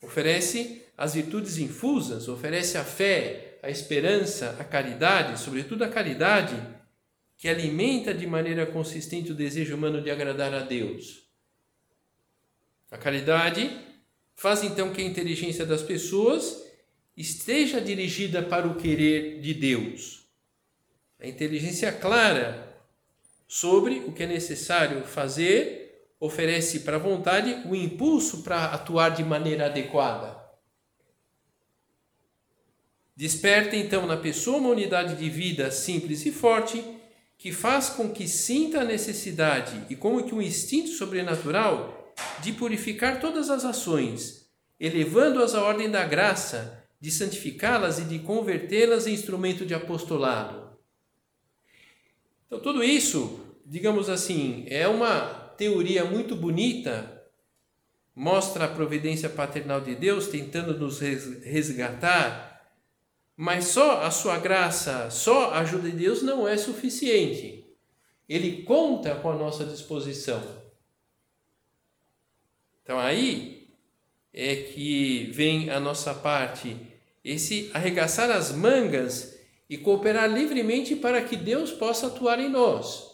Oferece 0.02 0.84
as 0.98 1.14
virtudes 1.14 1.58
infusas, 1.58 2.28
oferece 2.28 2.78
a 2.78 2.84
fé, 2.84 3.60
a 3.64 3.70
esperança, 3.70 4.56
a 4.60 4.64
caridade, 4.64 5.40
sobretudo 5.40 5.84
a 5.84 5.90
caridade, 5.90 6.56
que 7.38 7.48
alimenta 7.48 8.14
de 8.14 8.26
maneira 8.26 8.66
consistente 8.66 9.32
o 9.32 9.36
desejo 9.36 9.76
humano 9.76 10.02
de 10.02 10.10
agradar 10.10 10.54
a 10.54 10.60
Deus. 10.60 11.28
A 12.90 12.98
caridade 12.98 13.70
faz 14.36 14.64
então 14.64 14.92
que 14.92 15.02
a 15.02 15.06
inteligência 15.06 15.66
das 15.66 15.84
pessoas 15.84 16.64
esteja 17.16 17.80
dirigida 17.80 18.42
para 18.42 18.68
o 18.68 18.76
querer 18.76 19.40
de 19.42 19.54
Deus 19.54 20.28
a 21.20 21.28
inteligência 21.28 21.92
clara 21.92 22.78
sobre 23.48 24.00
o 24.00 24.12
que 24.12 24.24
é 24.24 24.28
necessário 24.28 25.04
fazer 25.04 26.12
oferece 26.20 26.82
para 26.82 26.98
a 26.98 27.00
vontade 27.00 27.64
o 27.68 27.76
impulso 27.76 28.44
para 28.44 28.66
atuar 28.66 29.10
de 29.10 29.24
maneira 29.24 29.66
adequada. 29.66 30.38
Desperta 33.16 33.76
então 33.76 34.06
na 34.06 34.18
pessoa 34.18 34.58
uma 34.58 34.70
unidade 34.70 35.16
de 35.16 35.30
vida 35.30 35.72
simples 35.72 36.24
e 36.26 36.32
forte 36.32 36.84
que 37.48 37.54
faz 37.54 37.88
com 37.88 38.10
que 38.10 38.28
sinta 38.28 38.82
a 38.82 38.84
necessidade 38.84 39.86
e 39.90 39.96
como 39.96 40.22
que 40.22 40.36
um 40.36 40.42
instinto 40.42 40.90
sobrenatural 40.90 42.14
de 42.44 42.52
purificar 42.52 43.22
todas 43.22 43.50
as 43.50 43.64
ações, 43.64 44.50
elevando-as 44.78 45.56
à 45.56 45.64
ordem 45.64 45.90
da 45.90 46.04
graça, 46.04 46.86
de 47.00 47.10
santificá-las 47.10 48.00
e 48.00 48.04
de 48.04 48.20
convertê-las 48.20 49.08
em 49.08 49.14
instrumento 49.14 49.66
de 49.66 49.74
apostolado. 49.74 50.78
Então, 52.46 52.60
tudo 52.60 52.84
isso, 52.84 53.40
digamos 53.66 54.10
assim, 54.10 54.66
é 54.68 54.86
uma 54.86 55.22
teoria 55.58 56.04
muito 56.04 56.36
bonita, 56.36 57.24
mostra 58.14 58.66
a 58.66 58.68
providência 58.68 59.30
paternal 59.30 59.80
de 59.80 59.96
Deus 59.96 60.28
tentando 60.28 60.78
nos 60.78 61.00
resgatar, 61.00 62.47
mas 63.38 63.66
só 63.66 64.02
a 64.02 64.10
sua 64.10 64.40
graça, 64.40 65.12
só 65.12 65.52
a 65.52 65.60
ajuda 65.60 65.92
de 65.92 65.96
Deus 65.96 66.24
não 66.24 66.48
é 66.48 66.58
suficiente. 66.58 67.64
Ele 68.28 68.64
conta 68.64 69.14
com 69.14 69.30
a 69.30 69.36
nossa 69.36 69.64
disposição. 69.64 70.42
Então 72.82 72.98
aí 72.98 73.70
é 74.34 74.56
que 74.56 75.30
vem 75.32 75.70
a 75.70 75.80
nossa 75.80 76.16
parte, 76.16 76.76
esse 77.24 77.70
arregaçar 77.76 78.32
as 78.32 78.52
mangas 78.52 79.38
e 79.70 79.78
cooperar 79.78 80.32
livremente 80.32 80.96
para 80.96 81.22
que 81.22 81.36
Deus 81.36 81.72
possa 81.72 82.08
atuar 82.08 82.40
em 82.40 82.50
nós. 82.50 83.06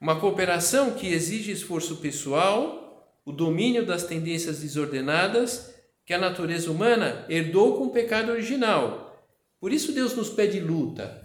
Uma 0.00 0.20
cooperação 0.20 0.92
que 0.94 1.08
exige 1.08 1.50
esforço 1.50 1.96
pessoal, 1.96 3.12
o 3.24 3.32
domínio 3.32 3.84
das 3.84 4.04
tendências 4.04 4.60
desordenadas 4.60 5.77
que 6.08 6.14
a 6.14 6.18
natureza 6.18 6.70
humana 6.70 7.26
herdou 7.28 7.76
com 7.76 7.84
o 7.84 7.90
pecado 7.90 8.32
original. 8.32 9.22
Por 9.60 9.70
isso 9.70 9.92
Deus 9.92 10.16
nos 10.16 10.30
pede 10.30 10.58
luta. 10.58 11.22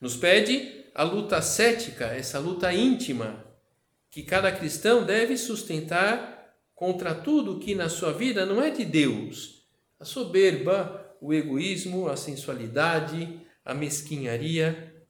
Nos 0.00 0.16
pede 0.16 0.86
a 0.94 1.02
luta 1.02 1.42
cética, 1.42 2.06
essa 2.06 2.38
luta 2.38 2.72
íntima, 2.72 3.44
que 4.10 4.22
cada 4.22 4.50
cristão 4.50 5.04
deve 5.04 5.36
sustentar 5.36 6.50
contra 6.74 7.14
tudo 7.14 7.58
que 7.58 7.74
na 7.74 7.90
sua 7.90 8.14
vida 8.14 8.46
não 8.46 8.62
é 8.62 8.70
de 8.70 8.86
Deus 8.86 9.66
a 10.00 10.06
soberba, 10.06 11.14
o 11.20 11.34
egoísmo, 11.34 12.08
a 12.08 12.16
sensualidade, 12.16 13.38
a 13.66 13.74
mesquinharia. 13.74 15.04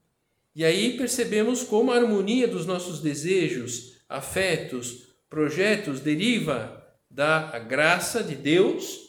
E 0.53 0.65
aí 0.65 0.97
percebemos 0.97 1.63
como 1.63 1.93
a 1.93 1.97
harmonia 1.97 2.49
dos 2.49 2.67
nossos 2.67 3.01
desejos, 3.01 4.03
afetos, 4.09 5.15
projetos 5.31 6.01
deriva 6.01 6.76
da 7.17 7.59
graça 7.59 8.23
de 8.23 8.35
Deus, 8.35 9.01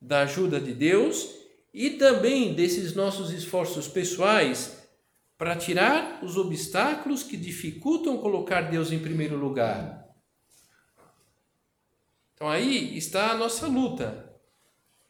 da 0.00 0.22
ajuda 0.22 0.58
de 0.58 0.72
Deus 0.72 1.28
e 1.70 1.90
também 1.90 2.54
desses 2.54 2.94
nossos 2.94 3.30
esforços 3.30 3.86
pessoais 3.86 4.88
para 5.36 5.54
tirar 5.54 6.24
os 6.24 6.38
obstáculos 6.38 7.22
que 7.22 7.36
dificultam 7.36 8.16
colocar 8.16 8.62
Deus 8.62 8.90
em 8.90 8.98
primeiro 8.98 9.36
lugar. 9.36 10.08
Então 12.32 12.48
aí 12.48 12.96
está 12.96 13.32
a 13.32 13.36
nossa 13.36 13.66
luta 13.66 14.32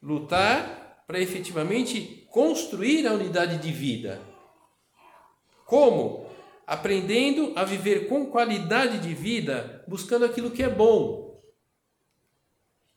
lutar 0.02 1.04
para 1.06 1.20
efetivamente 1.20 2.26
construir 2.28 3.06
a 3.06 3.14
unidade 3.14 3.58
de 3.58 3.70
vida. 3.70 4.20
Como? 5.64 6.26
Aprendendo 6.66 7.52
a 7.54 7.62
viver 7.62 8.08
com 8.08 8.26
qualidade 8.26 8.98
de 8.98 9.14
vida, 9.14 9.84
buscando 9.86 10.24
aquilo 10.24 10.50
que 10.50 10.64
é 10.64 10.68
bom. 10.68 11.29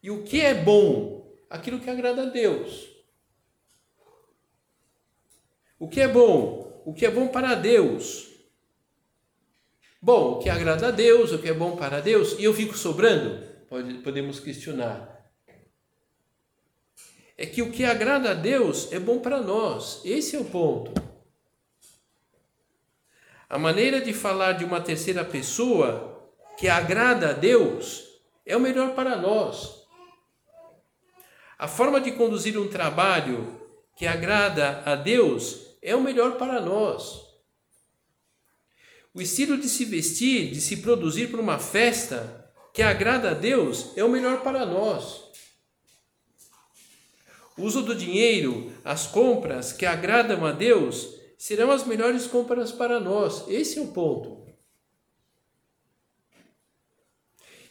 E 0.03 0.11
o 0.11 0.23
que 0.23 0.41
é 0.41 0.53
bom? 0.53 1.33
Aquilo 1.49 1.79
que 1.79 1.89
agrada 1.89 2.23
a 2.23 2.25
Deus. 2.25 2.89
O 5.79 5.87
que 5.87 6.01
é 6.01 6.07
bom? 6.07 6.83
O 6.85 6.93
que 6.93 7.05
é 7.05 7.09
bom 7.09 7.29
para 7.29 7.55
Deus. 7.55 8.29
Bom, 10.01 10.33
o 10.33 10.39
que 10.39 10.49
agrada 10.49 10.89
a 10.89 10.91
Deus, 10.91 11.31
o 11.31 11.39
que 11.39 11.47
é 11.47 11.53
bom 11.53 11.77
para 11.77 12.01
Deus, 12.01 12.37
e 12.37 12.43
eu 12.43 12.53
fico 12.53 12.77
sobrando? 12.77 13.41
Pode, 13.69 13.95
podemos 13.99 14.39
questionar 14.39 15.13
é 17.37 17.45
que 17.45 17.61
o 17.61 17.71
que 17.71 17.83
agrada 17.83 18.31
a 18.31 18.33
Deus 18.33 18.91
é 18.91 18.99
bom 18.99 19.19
para 19.19 19.41
nós. 19.41 20.01
Esse 20.05 20.35
é 20.35 20.39
o 20.39 20.45
ponto. 20.45 20.93
A 23.49 23.57
maneira 23.57 24.01
de 24.01 24.13
falar 24.13 24.53
de 24.53 24.65
uma 24.65 24.81
terceira 24.81 25.23
pessoa 25.25 26.31
que 26.57 26.67
agrada 26.67 27.29
a 27.29 27.33
Deus 27.33 28.03
é 28.45 28.55
o 28.55 28.61
melhor 28.61 28.95
para 28.95 29.15
nós. 29.15 29.82
A 31.63 31.67
forma 31.69 32.01
de 32.01 32.11
conduzir 32.11 32.59
um 32.59 32.67
trabalho 32.67 33.57
que 33.95 34.05
agrada 34.05 34.83
a 34.85 34.95
Deus 34.95 35.77
é 35.81 35.95
o 35.95 36.01
melhor 36.01 36.37
para 36.37 36.59
nós. 36.59 37.21
O 39.13 39.21
estilo 39.21 39.57
de 39.57 39.69
se 39.69 39.85
vestir, 39.85 40.51
de 40.51 40.59
se 40.59 40.81
produzir 40.81 41.31
para 41.31 41.39
uma 41.39 41.57
festa 41.57 42.51
que 42.73 42.81
agrada 42.81 43.31
a 43.31 43.33
Deus 43.33 43.95
é 43.95 44.03
o 44.03 44.09
melhor 44.09 44.41
para 44.43 44.65
nós. 44.65 45.23
O 47.57 47.61
uso 47.63 47.81
do 47.81 47.95
dinheiro, 47.95 48.69
as 48.83 49.07
compras 49.07 49.71
que 49.71 49.85
agradam 49.85 50.45
a 50.45 50.51
Deus, 50.51 51.15
serão 51.37 51.71
as 51.71 51.85
melhores 51.85 52.27
compras 52.27 52.73
para 52.73 52.99
nós. 52.99 53.47
Esse 53.47 53.79
é 53.79 53.81
o 53.81 53.93
ponto. 53.93 54.45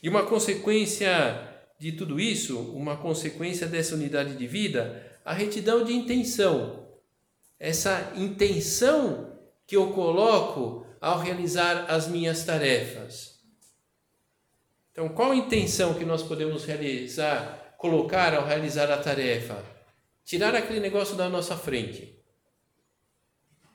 E 0.02 0.09
uma 0.09 0.24
consequência 0.24 1.52
de 1.83 1.90
tudo 1.90 2.21
isso, 2.21 2.61
uma 2.77 2.97
consequência 2.97 3.66
dessa 3.66 3.97
unidade 3.97 4.37
de 4.37 4.47
vida, 4.47 5.05
a 5.25 5.35
retidão 5.35 5.83
de 5.83 5.92
intenção. 5.92 6.87
Essa 7.59 8.12
intenção 8.14 9.37
que 9.66 9.75
eu 9.75 9.92
coloco 9.92 10.87
ao 11.01 11.18
realizar 11.18 11.87
as 11.88 12.07
minhas 12.07 12.45
tarefas. 12.45 13.40
Então, 14.92 15.09
qual 15.09 15.33
a 15.33 15.37
intenção 15.37 15.95
que 15.95 16.05
nós 16.05 16.23
podemos 16.23 16.64
realizar, 16.64 17.75
colocar 17.77 18.33
ao 18.33 18.47
realizar 18.47 18.88
a 18.88 18.99
tarefa? 18.99 19.73
tirar 20.25 20.55
aquele 20.55 20.79
negócio 20.79 21.16
da 21.16 21.29
nossa 21.29 21.57
frente. 21.57 22.16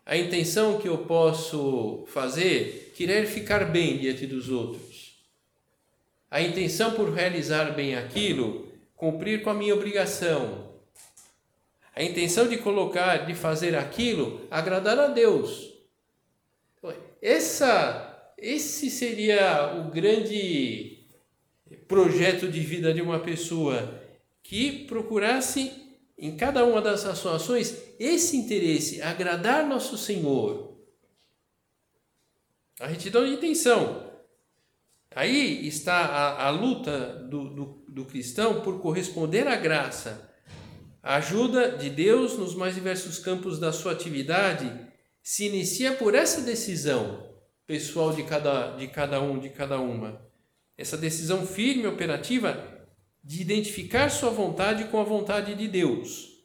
a 0.05 0.15
intenção 0.15 0.79
que 0.79 0.87
eu 0.87 0.99
posso 0.99 2.05
fazer, 2.07 2.93
querer 2.95 3.27
ficar 3.27 3.65
bem 3.65 3.97
diante 3.97 4.25
dos 4.25 4.49
outros. 4.49 4.86
A 6.29 6.41
intenção 6.41 6.93
por 6.93 7.13
realizar 7.13 7.73
bem 7.73 7.95
aquilo, 7.95 8.67
cumprir 8.95 9.43
com 9.43 9.49
a 9.49 9.53
minha 9.53 9.73
obrigação. 9.73 10.67
A 11.95 12.03
intenção 12.03 12.47
de 12.47 12.57
colocar, 12.57 13.25
de 13.25 13.33
fazer 13.33 13.75
aquilo, 13.75 14.45
agradar 14.51 14.99
a 14.99 15.07
Deus. 15.07 15.73
Então, 16.77 16.93
essa, 17.21 18.33
esse 18.37 18.89
seria 18.89 19.77
o 19.79 19.89
grande 19.89 20.99
projeto 21.87 22.47
de 22.49 22.59
vida 22.59 22.93
de 22.93 23.01
uma 23.01 23.19
pessoa 23.19 24.01
que 24.43 24.85
procurasse 24.85 25.71
em 26.17 26.35
cada 26.35 26.65
uma 26.65 26.81
das 26.81 27.05
ações 27.05 27.77
esse 27.99 28.37
interesse, 28.37 29.01
agradar 29.01 29.67
nosso 29.67 29.97
Senhor. 29.97 30.75
A 32.79 32.87
retidão 32.87 33.25
de 33.25 33.33
intenção. 33.33 34.06
Aí 35.15 35.67
está 35.67 36.05
a, 36.05 36.47
a 36.47 36.49
luta 36.49 37.27
do, 37.29 37.49
do, 37.49 37.85
do 37.87 38.05
cristão 38.05 38.61
por 38.61 38.79
corresponder 38.79 39.47
à 39.47 39.55
graça. 39.55 40.29
A 41.01 41.15
ajuda 41.15 41.77
de 41.77 41.89
Deus 41.89 42.37
nos 42.37 42.53
mais 42.53 42.75
diversos 42.75 43.17
campos 43.19 43.59
da 43.59 43.71
sua 43.71 43.93
atividade 43.93 44.71
se 45.23 45.45
inicia 45.45 45.93
por 45.93 46.15
essa 46.15 46.41
decisão 46.41 47.27
pessoal 47.65 48.13
de 48.13 48.23
cada, 48.23 48.75
de 48.77 48.87
cada 48.87 49.21
um, 49.21 49.39
de 49.39 49.49
cada 49.49 49.79
uma. 49.79 50.21
Essa 50.77 50.97
decisão 50.97 51.45
firme, 51.45 51.87
operativa, 51.87 52.77
de 53.23 53.41
identificar 53.41 54.09
sua 54.09 54.29
vontade 54.29 54.85
com 54.85 54.99
a 54.99 55.03
vontade 55.03 55.55
de 55.55 55.67
Deus. 55.67 56.37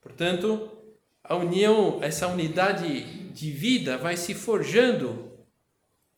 Portanto, 0.00 0.70
a 1.22 1.34
união, 1.36 1.98
essa 2.02 2.28
unidade 2.28 3.30
de 3.32 3.50
vida 3.50 3.98
vai 3.98 4.16
se 4.16 4.32
forjando 4.34 5.25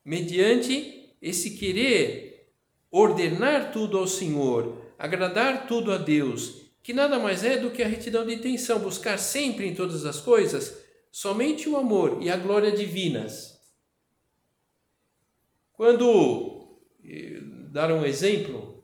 mediante 0.09 1.13
esse 1.21 1.51
querer 1.51 2.49
ordenar 2.91 3.71
tudo 3.71 3.99
ao 3.99 4.07
Senhor, 4.07 4.83
agradar 4.99 5.67
tudo 5.67 5.93
a 5.93 5.99
Deus, 5.99 6.63
que 6.83 6.95
nada 6.95 7.19
mais 7.19 7.45
é 7.45 7.59
do 7.59 7.71
que 7.71 7.83
a 7.83 7.87
retidão 7.87 8.25
de 8.25 8.33
intenção, 8.33 8.79
buscar 8.79 9.19
sempre 9.19 9.67
em 9.67 9.75
todas 9.75 10.07
as 10.07 10.19
coisas 10.19 10.83
somente 11.13 11.69
o 11.69 11.77
amor 11.77 12.23
e 12.23 12.31
a 12.31 12.39
glória 12.39 12.73
divinas. 12.73 13.61
Quando 15.75 16.79
eh, 17.05 17.41
dar 17.71 17.93
um 17.93 18.07
exemplo, 18.07 18.83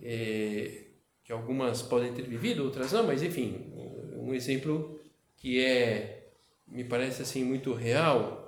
é, 0.00 0.84
que 1.24 1.32
algumas 1.32 1.82
podem 1.82 2.12
ter 2.12 2.28
vivido, 2.28 2.62
outras 2.62 2.92
não, 2.92 3.04
mas 3.04 3.24
enfim, 3.24 3.72
um 4.16 4.32
exemplo 4.32 5.00
que 5.36 5.60
é, 5.60 6.28
me 6.68 6.84
parece 6.84 7.22
assim, 7.22 7.42
muito 7.42 7.74
real. 7.74 8.43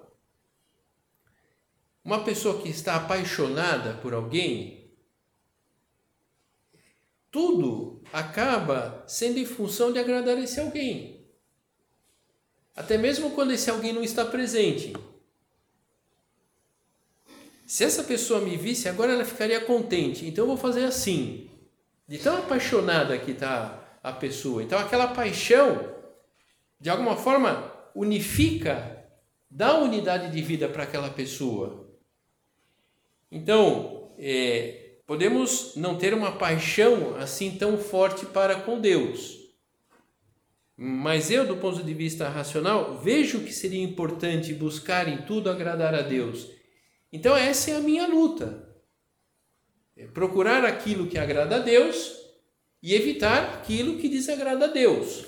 Uma 2.06 2.22
pessoa 2.22 2.62
que 2.62 2.68
está 2.68 2.94
apaixonada 2.94 3.94
por 3.94 4.14
alguém, 4.14 4.92
tudo 7.32 8.00
acaba 8.12 9.02
sendo 9.08 9.38
em 9.38 9.44
função 9.44 9.92
de 9.92 9.98
agradar 9.98 10.38
esse 10.38 10.60
alguém. 10.60 11.26
Até 12.76 12.96
mesmo 12.96 13.32
quando 13.32 13.52
esse 13.52 13.68
alguém 13.68 13.92
não 13.92 14.04
está 14.04 14.24
presente. 14.24 14.92
Se 17.66 17.82
essa 17.82 18.04
pessoa 18.04 18.40
me 18.40 18.56
visse, 18.56 18.88
agora 18.88 19.12
ela 19.12 19.24
ficaria 19.24 19.60
contente. 19.62 20.26
Então 20.26 20.44
eu 20.44 20.48
vou 20.48 20.56
fazer 20.56 20.84
assim. 20.84 21.50
De 22.06 22.18
tão 22.18 22.36
apaixonada 22.36 23.18
que 23.18 23.32
está 23.32 23.98
a 24.00 24.12
pessoa. 24.12 24.62
Então 24.62 24.78
aquela 24.78 25.08
paixão, 25.08 25.92
de 26.80 26.88
alguma 26.88 27.16
forma, 27.16 27.68
unifica, 27.96 29.04
dá 29.50 29.76
unidade 29.76 30.30
de 30.30 30.40
vida 30.40 30.68
para 30.68 30.84
aquela 30.84 31.10
pessoa. 31.10 31.84
Então, 33.30 34.12
é, 34.18 34.98
podemos 35.06 35.74
não 35.76 35.96
ter 35.96 36.14
uma 36.14 36.32
paixão 36.32 37.16
assim 37.16 37.56
tão 37.56 37.78
forte 37.78 38.26
para 38.26 38.60
com 38.60 38.80
Deus. 38.80 39.36
Mas 40.76 41.30
eu, 41.30 41.46
do 41.46 41.56
ponto 41.56 41.82
de 41.82 41.94
vista 41.94 42.28
racional, 42.28 42.98
vejo 42.98 43.40
que 43.40 43.52
seria 43.52 43.82
importante 43.82 44.52
buscar 44.52 45.08
em 45.08 45.22
tudo 45.22 45.50
agradar 45.50 45.94
a 45.94 46.02
Deus 46.02 46.56
então, 47.16 47.36
essa 47.36 47.70
é 47.70 47.76
a 47.76 47.80
minha 47.80 48.06
luta. 48.06 48.68
É 49.96 50.06
procurar 50.06 50.66
aquilo 50.66 51.06
que 51.06 51.16
agrada 51.16 51.56
a 51.56 51.60
Deus 51.60 52.14
e 52.82 52.94
evitar 52.94 53.54
aquilo 53.54 53.96
que 53.98 54.08
desagrada 54.08 54.66
a 54.66 54.68
Deus. 54.68 55.24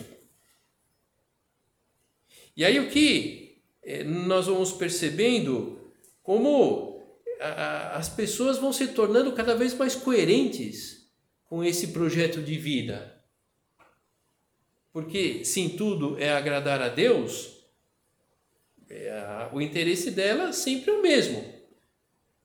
E 2.55 2.65
aí, 2.65 2.79
o 2.79 2.91
que 2.91 3.63
é, 3.83 4.05
nós 4.05 4.47
vamos 4.47 4.73
percebendo 4.73 5.81
como 6.23 6.98
as 7.41 8.09
pessoas 8.09 8.59
vão 8.59 8.73
se 8.73 8.89
tornando 8.89 9.33
cada 9.33 9.55
vez 9.55 9.75
mais 9.75 9.95
coerentes 9.95 11.09
com 11.45 11.63
esse 11.63 11.89
projeto 11.89 12.43
de 12.43 12.57
vida. 12.57 13.23
Porque, 14.93 15.45
sim, 15.45 15.71
tudo 15.71 16.19
é 16.19 16.33
agradar 16.33 16.83
a 16.83 16.89
Deus, 16.89 17.57
é, 18.89 19.49
o 19.53 19.61
interesse 19.61 20.11
dela 20.11 20.53
sempre 20.53 20.91
é 20.91 20.95
o 20.95 21.03
mesmo 21.03 21.59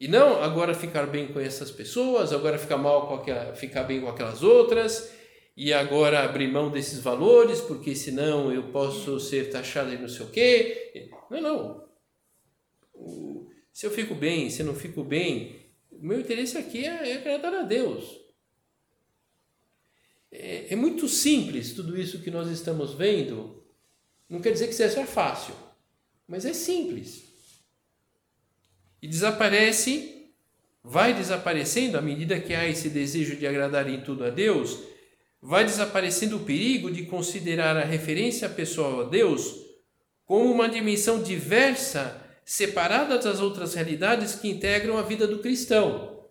e 0.03 0.07
não 0.09 0.43
agora 0.43 0.73
ficar 0.73 1.07
bem 1.07 1.27
com 1.27 1.39
essas 1.39 1.71
pessoas, 1.71 2.33
agora 2.33 2.57
ficar 2.57 2.75
mal 2.75 3.07
com 3.07 3.13
aquela, 3.15 3.55
ficar 3.55 3.83
bem 3.83 4.01
com 4.01 4.09
aquelas 4.09 4.43
outras, 4.43 5.13
e 5.55 5.71
agora 5.71 6.25
abrir 6.25 6.49
mão 6.49 6.69
desses 6.69 6.99
valores, 6.99 7.61
porque 7.61 7.95
senão 7.95 8.51
eu 8.51 8.63
posso 8.63 9.17
ser 9.17 9.49
taxado 9.49 9.91
de 9.91 9.97
não 9.97 10.09
sei 10.09 10.25
o 10.25 10.29
quê. 10.29 11.09
Não, 11.29 11.41
não. 11.41 11.83
Se 13.73 13.85
eu 13.85 13.91
fico 13.91 14.15
bem, 14.15 14.49
se 14.49 14.61
eu 14.61 14.65
não 14.65 14.75
fico 14.75 15.03
bem, 15.03 15.57
o 15.91 16.05
meu 16.05 16.21
interesse 16.21 16.57
aqui 16.57 16.85
é, 16.85 17.09
é 17.09 17.17
agradar 17.17 17.53
a 17.53 17.63
Deus. 17.63 18.05
É, 20.31 20.73
é 20.73 20.75
muito 20.75 21.09
simples 21.09 21.73
tudo 21.73 21.99
isso 21.99 22.21
que 22.21 22.31
nós 22.31 22.49
estamos 22.49 22.93
vendo. 22.93 23.61
Não 24.29 24.39
quer 24.39 24.53
dizer 24.53 24.67
que 24.67 24.73
seja 24.73 25.05
fácil, 25.05 25.53
mas 26.25 26.45
é 26.45 26.53
simples 26.53 27.33
e 29.03 29.07
desaparece, 29.07 30.29
vai 30.81 31.13
desaparecendo 31.13 31.97
à 31.97 32.01
medida 32.01 32.39
que 32.39 32.53
há 32.53 32.65
esse 32.65 32.87
desejo 32.87 33.35
de 33.35 33.45
agradar 33.45 33.89
em 33.89 33.99
tudo 33.99 34.23
a 34.23 34.29
Deus, 34.29 34.79
vai 35.41 35.65
desaparecendo 35.65 36.37
o 36.37 36.45
perigo 36.45 36.89
de 36.89 37.05
considerar 37.05 37.75
a 37.75 37.83
referência 37.83 38.47
pessoal 38.47 39.01
a 39.01 39.03
Deus 39.03 39.57
como 40.25 40.49
uma 40.49 40.69
dimensão 40.69 41.21
diversa, 41.21 42.22
separada 42.45 43.17
das 43.17 43.39
outras 43.39 43.73
realidades 43.73 44.35
que 44.35 44.49
integram 44.49 44.97
a 44.97 45.01
vida 45.01 45.27
do 45.27 45.39
cristão. 45.39 46.27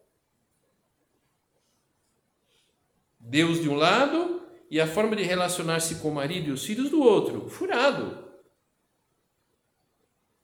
Deus 3.19 3.61
de 3.61 3.69
um 3.69 3.75
lado 3.75 4.43
e 4.71 4.81
a 4.81 4.87
forma 4.87 5.15
de 5.17 5.23
relacionar-se 5.23 5.97
com 5.97 6.09
o 6.09 6.15
marido 6.15 6.49
e 6.49 6.53
os 6.53 6.65
filhos 6.65 6.91
do 6.91 7.01
outro. 7.01 7.49
Furado. 7.49 8.31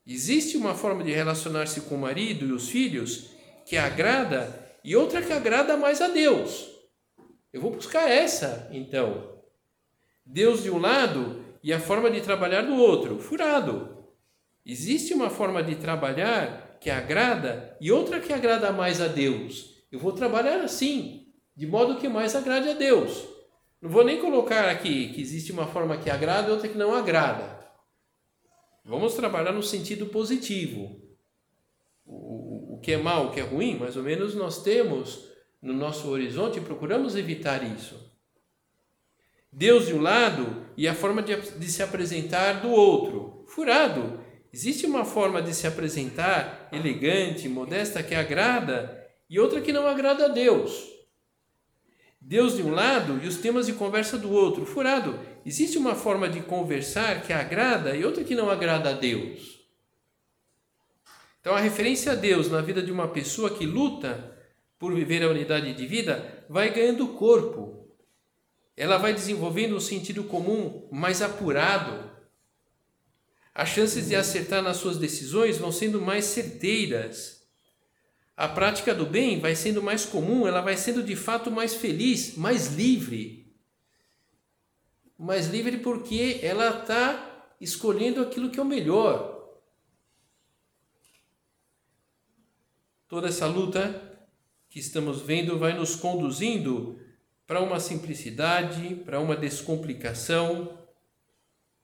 Existe 0.05 0.57
uma 0.57 0.73
forma 0.73 1.03
de 1.03 1.11
relacionar-se 1.11 1.81
com 1.81 1.95
o 1.95 1.99
marido 1.99 2.45
e 2.45 2.51
os 2.51 2.69
filhos 2.69 3.29
que 3.65 3.77
agrada 3.77 4.67
e 4.83 4.95
outra 4.95 5.21
que 5.21 5.31
agrada 5.31 5.77
mais 5.77 6.01
a 6.01 6.07
Deus. 6.07 6.67
Eu 7.53 7.61
vou 7.61 7.71
buscar 7.71 8.09
essa, 8.09 8.67
então. 8.71 9.39
Deus 10.25 10.63
de 10.63 10.71
um 10.71 10.79
lado 10.79 11.43
e 11.63 11.73
a 11.73 11.79
forma 11.79 12.09
de 12.09 12.21
trabalhar 12.21 12.63
do 12.63 12.75
outro. 12.75 13.19
Furado. 13.19 13.98
Existe 14.69 15.15
uma 15.15 15.31
forma 15.31 15.63
de 15.63 15.77
trabalhar 15.77 16.77
que 16.79 16.91
agrada 16.91 17.75
e 17.81 17.91
outra 17.91 18.19
que 18.19 18.31
agrada 18.31 18.71
mais 18.71 19.01
a 19.01 19.07
Deus. 19.07 19.83
Eu 19.91 19.97
vou 19.97 20.11
trabalhar 20.11 20.61
assim, 20.61 21.33
de 21.55 21.65
modo 21.65 21.99
que 21.99 22.07
mais 22.07 22.35
agrade 22.35 22.69
a 22.69 22.73
Deus. 22.73 23.27
Não 23.81 23.89
vou 23.89 24.05
nem 24.05 24.21
colocar 24.21 24.69
aqui 24.69 25.09
que 25.11 25.21
existe 25.21 25.51
uma 25.51 25.65
forma 25.65 25.97
que 25.97 26.07
agrada 26.07 26.49
e 26.49 26.51
outra 26.51 26.67
que 26.67 26.77
não 26.77 26.93
agrada. 26.93 27.67
Vamos 28.85 29.15
trabalhar 29.15 29.53
no 29.53 29.63
sentido 29.63 30.05
positivo. 30.05 31.01
O, 32.05 32.75
o 32.75 32.79
que 32.79 32.91
é 32.91 32.97
mal, 32.97 33.25
o 33.25 33.31
que 33.31 33.39
é 33.39 33.43
ruim, 33.43 33.75
mais 33.75 33.97
ou 33.97 34.03
menos 34.03 34.35
nós 34.35 34.61
temos 34.61 35.29
no 35.59 35.73
nosso 35.73 36.07
horizonte 36.09 36.59
e 36.59 36.61
procuramos 36.61 37.15
evitar 37.15 37.63
isso. 37.63 38.07
Deus 39.51 39.87
de 39.87 39.95
um 39.95 40.01
lado 40.01 40.63
e 40.77 40.87
a 40.87 40.93
forma 40.93 41.23
de, 41.23 41.35
de 41.35 41.71
se 41.71 41.81
apresentar 41.81 42.61
do 42.61 42.69
outro. 42.69 43.43
Furado. 43.47 44.28
Existe 44.51 44.85
uma 44.85 45.05
forma 45.05 45.41
de 45.41 45.53
se 45.53 45.67
apresentar 45.67 46.69
elegante, 46.71 47.47
modesta, 47.47 48.01
que 48.01 48.15
agrada 48.15 49.07
e 49.29 49.39
outra 49.39 49.61
que 49.61 49.71
não 49.71 49.87
agrada 49.87 50.25
a 50.25 50.29
Deus. 50.29 50.99
Deus 52.19 52.57
de 52.57 52.63
um 52.63 52.71
lado 52.71 53.19
e 53.23 53.27
os 53.27 53.37
temas 53.37 53.67
de 53.67 53.73
conversa 53.73 54.17
do 54.17 54.31
outro. 54.31 54.65
Furado. 54.65 55.19
Existe 55.45 55.77
uma 55.77 55.95
forma 55.95 56.27
de 56.27 56.41
conversar 56.41 57.21
que 57.21 57.31
agrada 57.31 57.95
e 57.95 58.03
outra 58.03 58.23
que 58.23 58.35
não 58.35 58.49
agrada 58.49 58.89
a 58.89 58.93
Deus. 58.93 59.59
Então, 61.39 61.55
a 61.55 61.59
referência 61.59 62.11
a 62.11 62.15
Deus 62.15 62.49
na 62.49 62.61
vida 62.61 62.81
de 62.81 62.91
uma 62.91 63.07
pessoa 63.07 63.49
que 63.49 63.65
luta 63.65 64.37
por 64.77 64.93
viver 64.93 65.23
a 65.23 65.29
unidade 65.29 65.73
de 65.73 65.85
vida 65.85 66.45
vai 66.49 66.73
ganhando 66.73 67.07
corpo. 67.09 67.87
Ela 68.75 68.97
vai 68.97 69.13
desenvolvendo 69.13 69.75
um 69.75 69.79
sentido 69.79 70.23
comum 70.23 70.87
mais 70.91 71.21
apurado. 71.21 72.11
As 73.53 73.69
chances 73.69 74.07
de 74.07 74.15
acertar 74.15 74.61
nas 74.61 74.77
suas 74.77 74.97
decisões 74.97 75.57
vão 75.57 75.71
sendo 75.71 76.01
mais 76.01 76.25
certeiras. 76.25 77.39
A 78.37 78.47
prática 78.47 78.95
do 78.95 79.05
bem 79.05 79.39
vai 79.39 79.55
sendo 79.55 79.83
mais 79.83 80.05
comum, 80.05 80.47
ela 80.47 80.61
vai 80.61 80.77
sendo 80.77 81.03
de 81.03 81.15
fato 81.15 81.51
mais 81.51 81.73
feliz, 81.73 82.37
mais 82.37 82.73
livre. 82.73 83.53
Mais 85.17 85.47
livre 85.47 85.77
porque 85.79 86.39
ela 86.41 86.69
está 86.69 87.53
escolhendo 87.59 88.21
aquilo 88.21 88.49
que 88.49 88.59
é 88.59 88.63
o 88.63 88.65
melhor. 88.65 89.37
Toda 93.09 93.27
essa 93.27 93.47
luta 93.47 94.09
que 94.69 94.79
estamos 94.79 95.21
vendo 95.21 95.57
vai 95.57 95.73
nos 95.73 95.95
conduzindo 95.95 96.97
para 97.45 97.59
uma 97.59 97.79
simplicidade, 97.79 98.95
para 99.03 99.19
uma 99.19 99.35
descomplicação, 99.35 100.78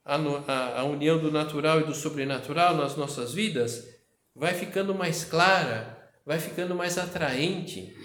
a, 0.06 0.16
a, 0.16 0.82
a, 0.82 0.84
união 0.84 1.18
do 1.18 1.32
natural 1.32 1.82
e 1.82 1.86
do 1.86 1.96
sobrenatural 1.96 2.78
nas 2.78 2.96
nossas 2.96 3.34
vidas 3.34 3.90
vai 4.36 4.54
ficando 4.54 4.94
mais 4.94 5.26
clara, 5.26 6.12
vai 6.24 6.40
ficando 6.40 6.76
mais 6.76 7.00
atraente. 7.00 7.98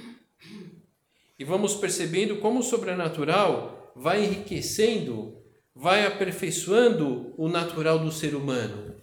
E 1.38 1.44
vamos 1.44 1.74
percebendo 1.74 2.36
como 2.36 2.60
o 2.60 2.62
sobrenatural 2.62 3.92
vai 3.94 4.24
enriquecendo, 4.24 5.42
vai 5.74 6.06
aperfeiçoando 6.06 7.34
o 7.36 7.48
natural 7.48 7.98
do 7.98 8.10
ser 8.10 8.34
humano. 8.34 8.96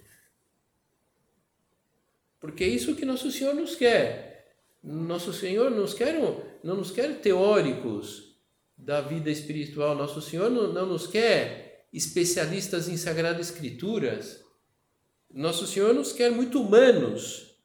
Porque 2.40 2.64
é 2.64 2.68
isso 2.68 2.96
que 2.96 3.06
nosso 3.06 3.32
Senhor 3.32 3.54
nos 3.54 3.76
quer. 3.76 4.56
Nosso 4.84 5.34
Senhor 5.34 5.70
nos 5.70 5.94
quer, 5.94 6.60
não 6.64 6.76
nos 6.76 6.92
quer 6.92 7.20
teóricos 7.20 8.38
da 8.78 9.02
vida 9.02 9.30
espiritual. 9.30 9.96
Nosso 9.96 10.22
Senhor 10.22 10.50
não, 10.50 10.72
não 10.72 10.86
nos 10.86 11.08
quer 11.08 11.67
especialistas 11.98 12.88
em 12.88 12.96
Sagradas 12.96 13.50
Escrituras. 13.50 14.40
Nosso 15.34 15.68
Senhor 15.68 15.94
nos 15.94 16.14
quer 16.14 16.32
muito 16.32 16.62
humanos, 16.62 17.56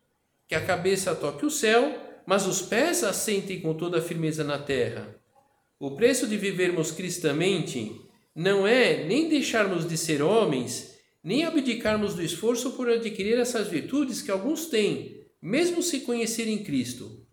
que 0.49 0.55
a 0.55 0.65
cabeça 0.65 1.15
toque 1.15 1.47
o 1.47 1.51
céu, 1.51 1.97
mas 2.27 2.47
os 2.47 2.63
pés 2.63 3.05
assentem 3.05 3.61
com 3.61 3.75
toda 3.75 3.99
a 3.99 4.03
firmeza 4.03 4.43
na 4.43 4.59
terra. 4.59 5.15
O 5.79 5.93
preço 5.93 6.27
de 6.27 6.37
vivermos 6.37 6.91
cristamente 6.91 8.01
não 8.35 8.67
é 8.67 9.05
nem 9.05 9.29
deixarmos 9.29 9.87
de 9.87 9.97
ser 9.97 10.23
homens 10.23 10.93
nem 11.23 11.45
abdicarmos 11.45 12.15
do 12.15 12.23
esforço 12.23 12.73
por 12.73 12.91
adquirir 12.91 13.39
essas 13.39 13.69
virtudes 13.69 14.21
que 14.21 14.31
alguns 14.31 14.67
têm, 14.67 15.25
mesmo 15.41 15.83
se 15.83 16.01
conhecerem 16.01 16.65
Cristo. 16.65 17.25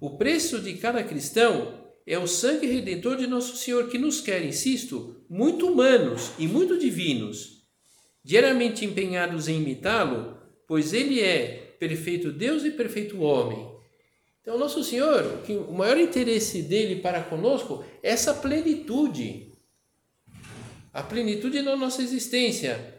O 0.00 0.16
preço 0.16 0.60
de 0.60 0.74
cada 0.74 1.02
cristão 1.02 1.85
é 2.06 2.18
o 2.18 2.26
sangue 2.26 2.66
redentor 2.66 3.16
de 3.16 3.26
Nosso 3.26 3.56
Senhor 3.56 3.88
que 3.88 3.98
nos 3.98 4.20
quer, 4.20 4.44
insisto, 4.44 5.16
muito 5.28 5.66
humanos 5.66 6.30
e 6.38 6.46
muito 6.46 6.78
divinos, 6.78 7.64
diariamente 8.22 8.84
empenhados 8.84 9.48
em 9.48 9.56
imitá-lo, 9.60 10.38
pois 10.68 10.92
ele 10.92 11.20
é 11.20 11.74
perfeito 11.78 12.30
Deus 12.30 12.64
e 12.64 12.70
perfeito 12.70 13.20
homem. 13.20 13.74
Então, 14.40 14.56
Nosso 14.56 14.84
Senhor, 14.84 15.42
o 15.68 15.72
maior 15.72 15.98
interesse 15.98 16.62
dele 16.62 17.00
para 17.00 17.24
conosco 17.24 17.84
é 18.00 18.10
essa 18.10 18.32
plenitude, 18.32 19.52
a 20.92 21.02
plenitude 21.02 21.60
da 21.62 21.76
nossa 21.76 22.02
existência 22.02 22.94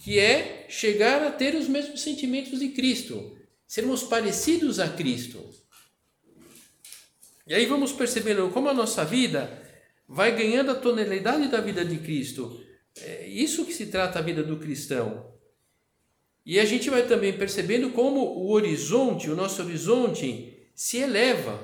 que 0.00 0.18
é 0.18 0.66
chegar 0.68 1.22
a 1.22 1.30
ter 1.30 1.54
os 1.54 1.68
mesmos 1.68 2.00
sentimentos 2.00 2.58
de 2.58 2.68
Cristo, 2.68 3.36
sermos 3.66 4.02
parecidos 4.02 4.78
a 4.78 4.88
Cristo. 4.88 5.42
E 7.50 7.54
aí 7.54 7.66
vamos 7.66 7.92
percebendo 7.92 8.48
como 8.50 8.68
a 8.68 8.72
nossa 8.72 9.04
vida 9.04 9.60
vai 10.06 10.36
ganhando 10.36 10.70
a 10.70 10.74
tonalidade 10.76 11.48
da 11.48 11.60
vida 11.60 11.84
de 11.84 11.98
Cristo. 11.98 12.64
É 12.96 13.26
isso 13.26 13.64
que 13.64 13.74
se 13.74 13.86
trata 13.86 14.20
a 14.20 14.22
vida 14.22 14.40
do 14.40 14.56
cristão. 14.56 15.34
E 16.46 16.60
a 16.60 16.64
gente 16.64 16.88
vai 16.88 17.08
também 17.08 17.32
percebendo 17.32 17.90
como 17.90 18.20
o 18.20 18.52
horizonte, 18.52 19.28
o 19.28 19.34
nosso 19.34 19.64
horizonte, 19.64 20.70
se 20.76 20.98
eleva. 20.98 21.60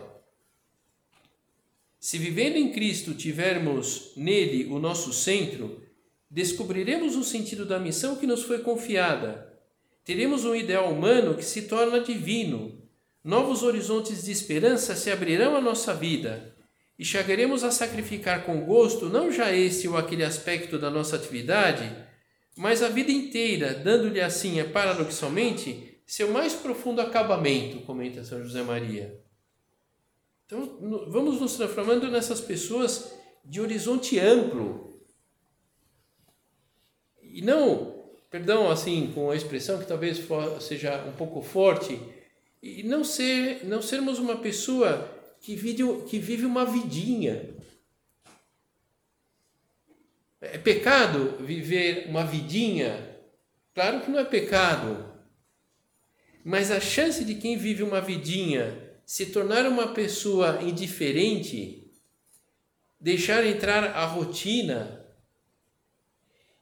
Se 2.01 2.19
vivendo 2.19 2.57
em 2.57 2.73
Cristo 2.73 3.15
tivermos 3.15 4.13
nele 4.17 4.65
o 4.65 4.81
nosso 4.81 5.13
centro, 5.13 5.81
descobriremos 6.29 7.15
o 7.15 7.23
sentido 7.23 7.65
da 7.65 7.79
missão 7.79 8.17
que 8.17 8.27
nos 8.27 8.43
foi 8.43 8.59
confiada. 8.59 9.57
Teremos 10.05 10.45
um 10.45 10.57
ideal 10.57 10.91
humano 10.93 11.37
que 11.37 11.45
se 11.45 11.63
torna 11.63 12.01
divino. 12.01 12.77
Novos 13.27 13.65
horizontes 13.65 14.23
de 14.23 14.31
esperança 14.31 14.95
se 14.95 15.11
abrirão 15.11 15.57
à 15.57 15.61
nossa 15.61 15.93
vida 15.93 16.55
e 16.97 17.05
chegaremos 17.05 17.65
a 17.65 17.73
sacrificar 17.73 18.45
com 18.45 18.65
gosto 18.65 19.09
não 19.09 19.33
já 19.33 19.53
esse 19.53 19.89
ou 19.89 19.97
aquele 19.97 20.23
aspecto 20.23 20.79
da 20.79 20.89
nossa 20.89 21.17
atividade, 21.17 21.93
mas 22.57 22.85
a 22.85 22.89
vida 22.89 23.11
inteira, 23.11 23.75
dando-lhe 23.75 24.21
assim, 24.21 24.63
paradoxalmente, 24.69 26.01
seu 26.07 26.31
mais 26.31 26.53
profundo 26.53 27.01
acabamento, 27.01 27.81
comenta 27.81 28.23
São 28.23 28.45
José 28.45 28.63
Maria. 28.63 29.21
Então, 30.47 30.79
vamos 31.09 31.41
nos 31.41 31.57
transformando 31.57 32.09
nessas 32.09 32.41
pessoas 32.41 33.13
de 33.45 33.61
horizonte 33.61 34.21
amplo, 34.21 35.01
e 37.21 37.43
não, 37.43 38.05
perdão, 38.31 38.71
assim, 38.71 39.11
com 39.13 39.33
a 39.33 39.37
expressão 39.37 39.81
que 39.81 39.85
talvez 39.85 40.21
seja 40.61 41.05
um 41.07 41.13
pouco 41.13 41.43
forte, 41.43 42.01
e 42.63 42.83
não 42.83 43.05
ser, 43.05 43.65
não 43.65 43.81
sermos 43.81 44.19
uma 44.19 44.37
pessoa 44.37 45.13
que 45.41 45.55
vive, 45.55 46.03
que 46.09 46.19
vive 46.19 46.45
uma 46.45 46.65
vidinha. 46.65 47.55
É 50.41 50.59
pecado 50.59 51.37
viver 51.45 52.07
uma 52.09 52.25
vidinha? 52.25 53.17
Claro 53.75 54.01
que 54.01 54.11
não 54.11 54.19
é 54.19 54.25
pecado. 54.25 55.13
Mas 56.45 56.71
a 56.71 56.81
chance 56.81 57.25
de 57.25 57.35
quem 57.35 57.57
vive 57.57 57.83
uma 57.83 58.01
vidinha 58.01 58.83
se 59.05 59.27
tornar 59.27 59.67
uma 59.67 59.95
pessoa 59.95 60.63
indiferente, 60.63 61.91
deixar 63.01 63.47
entrar 63.47 63.85
a 63.85 64.05
rotina, 64.05 65.07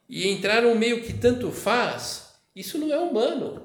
e 0.07 0.27
entrar 0.27 0.65
um 0.65 0.75
meio 0.75 1.03
que 1.03 1.13
tanto 1.13 1.51
faz, 1.51 2.35
isso 2.55 2.77
não 2.77 2.91
é 2.93 2.99
humano. 2.99 3.64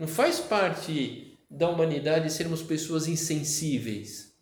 Não 0.00 0.08
faz 0.08 0.40
parte 0.40 1.38
da 1.50 1.68
humanidade 1.68 2.32
sermos 2.32 2.62
pessoas 2.62 3.06
insensíveis. 3.06 4.34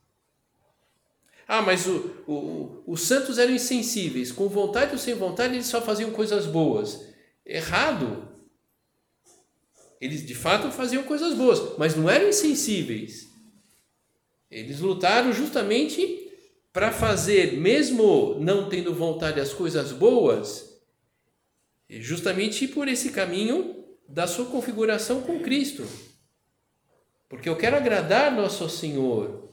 Ah, 1.48 1.60
mas 1.60 1.84
o, 1.84 1.96
o, 2.28 2.84
os 2.86 3.00
santos 3.00 3.38
eram 3.38 3.52
insensíveis. 3.52 4.30
Com 4.30 4.48
vontade 4.48 4.92
ou 4.92 4.98
sem 4.98 5.14
vontade, 5.14 5.54
eles 5.54 5.66
só 5.66 5.82
faziam 5.82 6.12
coisas 6.12 6.46
boas. 6.46 7.08
Errado. 7.44 8.28
Eles 10.00 10.24
de 10.24 10.32
fato 10.32 10.70
faziam 10.70 11.02
coisas 11.02 11.34
boas, 11.34 11.76
mas 11.76 11.96
não 11.96 12.08
eram 12.08 12.28
insensíveis. 12.28 13.28
Eles 14.48 14.78
lutaram 14.78 15.32
justamente 15.32 16.30
para 16.72 16.92
fazer, 16.92 17.54
mesmo 17.54 18.38
não 18.38 18.68
tendo 18.68 18.94
vontade 18.94 19.40
as 19.40 19.52
coisas 19.52 19.90
boas, 19.90 20.80
justamente 21.90 22.68
por 22.68 22.86
esse 22.86 23.10
caminho 23.10 23.77
da 24.08 24.26
sua 24.26 24.46
configuração 24.46 25.20
com 25.20 25.40
Cristo. 25.40 25.86
Porque 27.28 27.48
eu 27.48 27.56
quero 27.56 27.76
agradar 27.76 28.32
nosso 28.32 28.68
Senhor. 28.68 29.52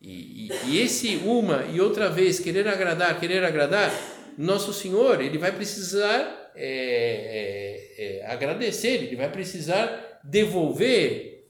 E, 0.00 0.48
e, 0.48 0.52
e, 0.66 0.80
esse 0.80 1.16
uma 1.18 1.64
e 1.66 1.80
outra 1.80 2.10
vez 2.10 2.40
querer 2.40 2.66
agradar, 2.68 3.18
querer 3.18 3.44
agradar, 3.44 3.90
nosso 4.36 4.72
Senhor, 4.74 5.20
ele 5.20 5.38
vai 5.38 5.52
precisar 5.52 6.52
é, 6.54 7.94
é, 7.96 8.04
é, 8.04 8.26
agradecer, 8.26 9.04
ele 9.04 9.16
vai 9.16 9.30
precisar 9.30 10.20
devolver 10.24 11.48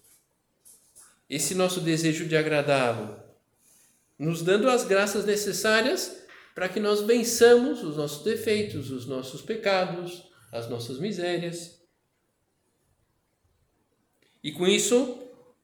esse 1.28 1.54
nosso 1.54 1.80
desejo 1.80 2.26
de 2.26 2.36
agradá-lo 2.36 3.24
nos 4.18 4.42
dando 4.42 4.68
as 4.68 4.84
graças 4.84 5.24
necessárias 5.24 6.22
para 6.54 6.68
que 6.68 6.78
nós 6.78 7.00
vençamos 7.02 7.82
os 7.82 7.96
nossos 7.96 8.22
defeitos, 8.24 8.90
os 8.90 9.06
nossos 9.06 9.42
pecados, 9.42 10.24
as 10.52 10.68
nossas 10.68 10.98
misérias. 10.98 11.73
E 14.44 14.52
com 14.52 14.66
isso, 14.66 15.16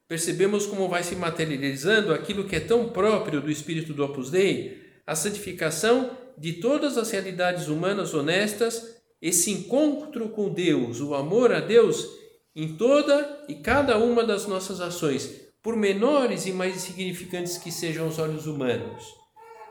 percebemos 0.08 0.64
como 0.64 0.88
vai 0.88 1.02
se 1.02 1.14
materializando 1.14 2.14
aquilo 2.14 2.44
que 2.44 2.56
é 2.56 2.60
tão 2.60 2.88
próprio 2.88 3.42
do 3.42 3.50
espírito 3.50 3.92
do 3.92 4.02
Opus 4.02 4.30
Dei, 4.30 4.80
a 5.06 5.14
santificação 5.14 6.16
de 6.38 6.54
todas 6.54 6.96
as 6.96 7.10
realidades 7.10 7.68
humanas 7.68 8.14
honestas, 8.14 8.96
esse 9.20 9.50
encontro 9.50 10.30
com 10.30 10.48
Deus, 10.48 10.98
o 10.98 11.14
amor 11.14 11.52
a 11.52 11.60
Deus 11.60 12.08
em 12.56 12.74
toda 12.76 13.44
e 13.48 13.56
cada 13.56 13.98
uma 13.98 14.24
das 14.24 14.46
nossas 14.46 14.80
ações, 14.80 15.30
por 15.62 15.76
menores 15.76 16.46
e 16.46 16.52
mais 16.52 16.74
insignificantes 16.74 17.58
que 17.58 17.70
sejam 17.70 18.08
os 18.08 18.18
olhos 18.18 18.46
humanos. 18.46 19.04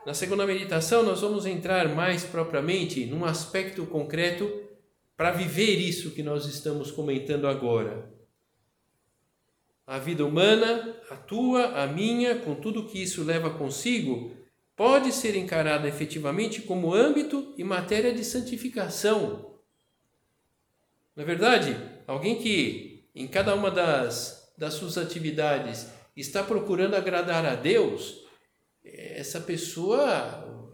Na 0.05 0.13
segunda 0.13 0.45
meditação, 0.45 1.01
nós 1.01 1.21
vamos 1.21 1.47
entrar 1.47 1.93
mais 1.95 2.23
propriamente 2.23 3.05
num 3.07 3.25
aspecto 3.25 3.85
concreto 3.87 4.49
para 5.17 5.31
viver 5.31 5.77
isso 5.79 6.11
que 6.11 6.21
nós 6.21 6.45
estamos 6.45 6.91
comentando 6.91 7.47
agora. 7.47 8.18
A 9.89 9.97
vida 9.97 10.23
humana, 10.23 10.95
a 11.10 11.15
tua, 11.15 11.82
a 11.82 11.88
minha, 11.88 12.36
com 12.36 12.54
tudo 12.54 12.86
que 12.86 13.02
isso 13.02 13.23
leva 13.23 13.49
consigo, 13.49 14.32
pode 14.75 15.12
ser 15.12 15.36
encarada 15.36 15.88
efetivamente 15.88 16.62
como 16.62 16.93
âmbito 16.93 17.56
e 17.58 17.63
matéria 17.63 18.13
de 18.13 18.23
santificação. 18.23 19.56
Na 21.15 21.23
verdade, 21.23 21.75
alguém 22.06 22.38
que 22.39 23.10
em 23.15 23.28
cada 23.28 23.56
uma 23.56 23.71
das, 23.71 24.54
das 24.56 24.75
suas 24.75 24.95
atividades 24.95 25.88
está 26.15 26.43
procurando 26.43 26.93
agradar 26.93 27.43
a 27.43 27.56
Deus, 27.56 28.23
essa 28.84 29.41
pessoa 29.41 30.69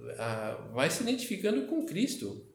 vai 0.73 0.89
se 0.89 1.04
identificando 1.04 1.67
com 1.67 1.86
Cristo. 1.86 2.45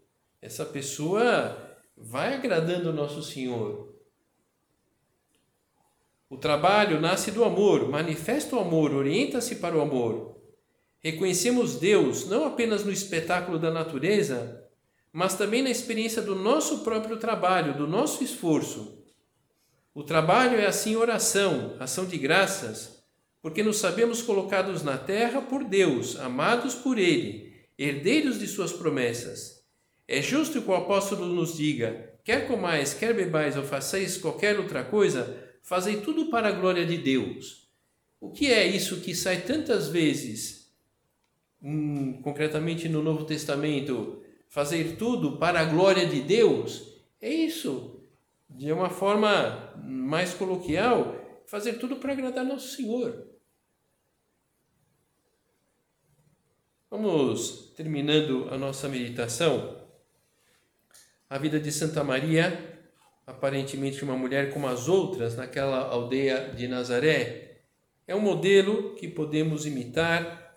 Essa 0.42 0.66
pessoa 0.66 1.80
vai 1.96 2.34
agradando 2.34 2.90
o 2.90 2.92
nosso 2.92 3.22
Senhor. 3.22 3.89
O 6.30 6.36
trabalho 6.36 7.00
nasce 7.00 7.32
do 7.32 7.42
amor, 7.42 7.88
manifesta 7.88 8.54
o 8.54 8.60
amor, 8.60 8.94
orienta-se 8.94 9.56
para 9.56 9.76
o 9.76 9.80
amor. 9.80 10.40
Reconhecemos 11.00 11.74
Deus 11.74 12.28
não 12.28 12.44
apenas 12.44 12.84
no 12.84 12.92
espetáculo 12.92 13.58
da 13.58 13.68
natureza, 13.68 14.64
mas 15.12 15.34
também 15.34 15.60
na 15.60 15.70
experiência 15.70 16.22
do 16.22 16.36
nosso 16.36 16.84
próprio 16.84 17.16
trabalho, 17.16 17.76
do 17.76 17.84
nosso 17.84 18.22
esforço. 18.22 19.02
O 19.92 20.04
trabalho 20.04 20.56
é 20.56 20.66
assim 20.66 20.94
oração, 20.94 21.74
ação 21.80 22.06
de 22.06 22.16
graças, 22.16 23.02
porque 23.42 23.60
nos 23.60 23.78
sabemos 23.78 24.22
colocados 24.22 24.84
na 24.84 24.96
terra 24.96 25.42
por 25.42 25.64
Deus, 25.64 26.14
amados 26.20 26.76
por 26.76 26.96
Ele, 26.96 27.52
herdeiros 27.76 28.38
de 28.38 28.46
Suas 28.46 28.72
promessas. 28.72 29.64
É 30.06 30.22
justo 30.22 30.62
que 30.62 30.70
o 30.70 30.76
apóstolo 30.76 31.26
nos 31.26 31.56
diga: 31.56 32.14
quer 32.22 32.46
comais, 32.46 32.94
quer 32.94 33.12
bebais 33.14 33.56
ou 33.56 33.64
façais 33.64 34.16
qualquer 34.16 34.60
outra 34.60 34.84
coisa, 34.84 35.49
fazei 35.62 36.00
tudo 36.00 36.26
para 36.26 36.48
a 36.48 36.52
glória 36.52 36.84
de 36.86 36.98
Deus. 36.98 37.68
O 38.20 38.30
que 38.30 38.52
é 38.52 38.66
isso 38.66 39.00
que 39.00 39.14
sai 39.14 39.40
tantas 39.42 39.88
vezes, 39.88 40.70
hum, 41.62 42.20
concretamente 42.22 42.88
no 42.88 43.02
Novo 43.02 43.24
Testamento, 43.24 44.22
fazer 44.48 44.96
tudo 44.96 45.38
para 45.38 45.60
a 45.60 45.64
glória 45.64 46.06
de 46.06 46.20
Deus? 46.20 47.00
É 47.20 47.30
isso, 47.30 48.04
de 48.48 48.70
uma 48.72 48.90
forma 48.90 49.74
mais 49.82 50.34
coloquial, 50.34 51.14
fazer 51.46 51.74
tudo 51.74 51.96
para 51.96 52.12
agradar 52.12 52.44
nosso 52.44 52.76
Senhor. 52.76 53.26
Vamos 56.90 57.72
terminando 57.76 58.48
a 58.50 58.58
nossa 58.58 58.88
meditação. 58.88 59.80
A 61.28 61.38
vida 61.38 61.60
de 61.60 61.70
Santa 61.70 62.02
Maria, 62.02 62.69
aparentemente 63.30 64.02
uma 64.02 64.16
mulher 64.16 64.52
como 64.52 64.66
as 64.66 64.88
outras 64.88 65.36
naquela 65.36 65.78
aldeia 65.78 66.52
de 66.56 66.66
Nazaré, 66.66 67.60
é 68.06 68.14
um 68.14 68.20
modelo 68.20 68.94
que 68.96 69.06
podemos 69.06 69.64
imitar 69.64 70.54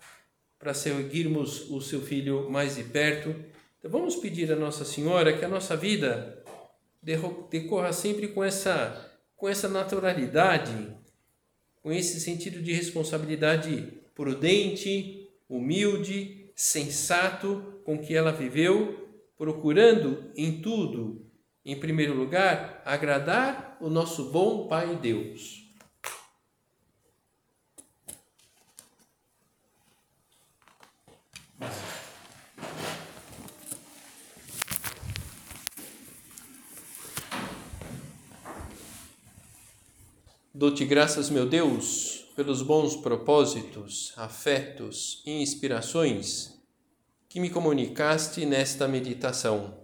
para 0.58 0.74
seguirmos 0.74 1.70
o 1.70 1.80
seu 1.80 2.00
filho 2.00 2.50
mais 2.50 2.76
de 2.76 2.84
perto. 2.84 3.34
Então 3.78 3.90
vamos 3.90 4.16
pedir 4.16 4.50
a 4.50 4.56
Nossa 4.56 4.84
Senhora 4.84 5.36
que 5.36 5.44
a 5.44 5.48
nossa 5.48 5.76
vida 5.76 6.42
decorra 7.50 7.92
sempre 7.92 8.28
com 8.28 8.42
essa 8.42 9.10
com 9.36 9.48
essa 9.48 9.68
naturalidade, 9.68 10.96
com 11.82 11.92
esse 11.92 12.18
sentido 12.18 12.62
de 12.62 12.72
responsabilidade 12.72 13.92
prudente, 14.14 15.28
humilde, 15.48 16.50
sensato 16.54 17.82
com 17.84 17.98
que 17.98 18.14
ela 18.14 18.32
viveu, 18.32 19.10
procurando 19.36 20.30
em 20.34 20.62
tudo, 20.62 21.26
em 21.64 21.78
primeiro 21.78 22.14
lugar, 22.14 22.82
agradar 22.84 23.76
o 23.80 23.88
nosso 23.88 24.30
bom 24.30 24.66
Pai 24.68 24.96
Deus. 24.96 25.64
Dou-te 40.56 40.84
graças, 40.84 41.30
meu 41.30 41.46
Deus, 41.46 42.30
pelos 42.36 42.62
bons 42.62 42.94
propósitos, 42.94 44.12
afetos 44.16 45.20
e 45.26 45.42
inspirações 45.42 46.54
que 47.28 47.40
me 47.40 47.50
comunicaste 47.50 48.46
nesta 48.46 48.86
meditação. 48.86 49.83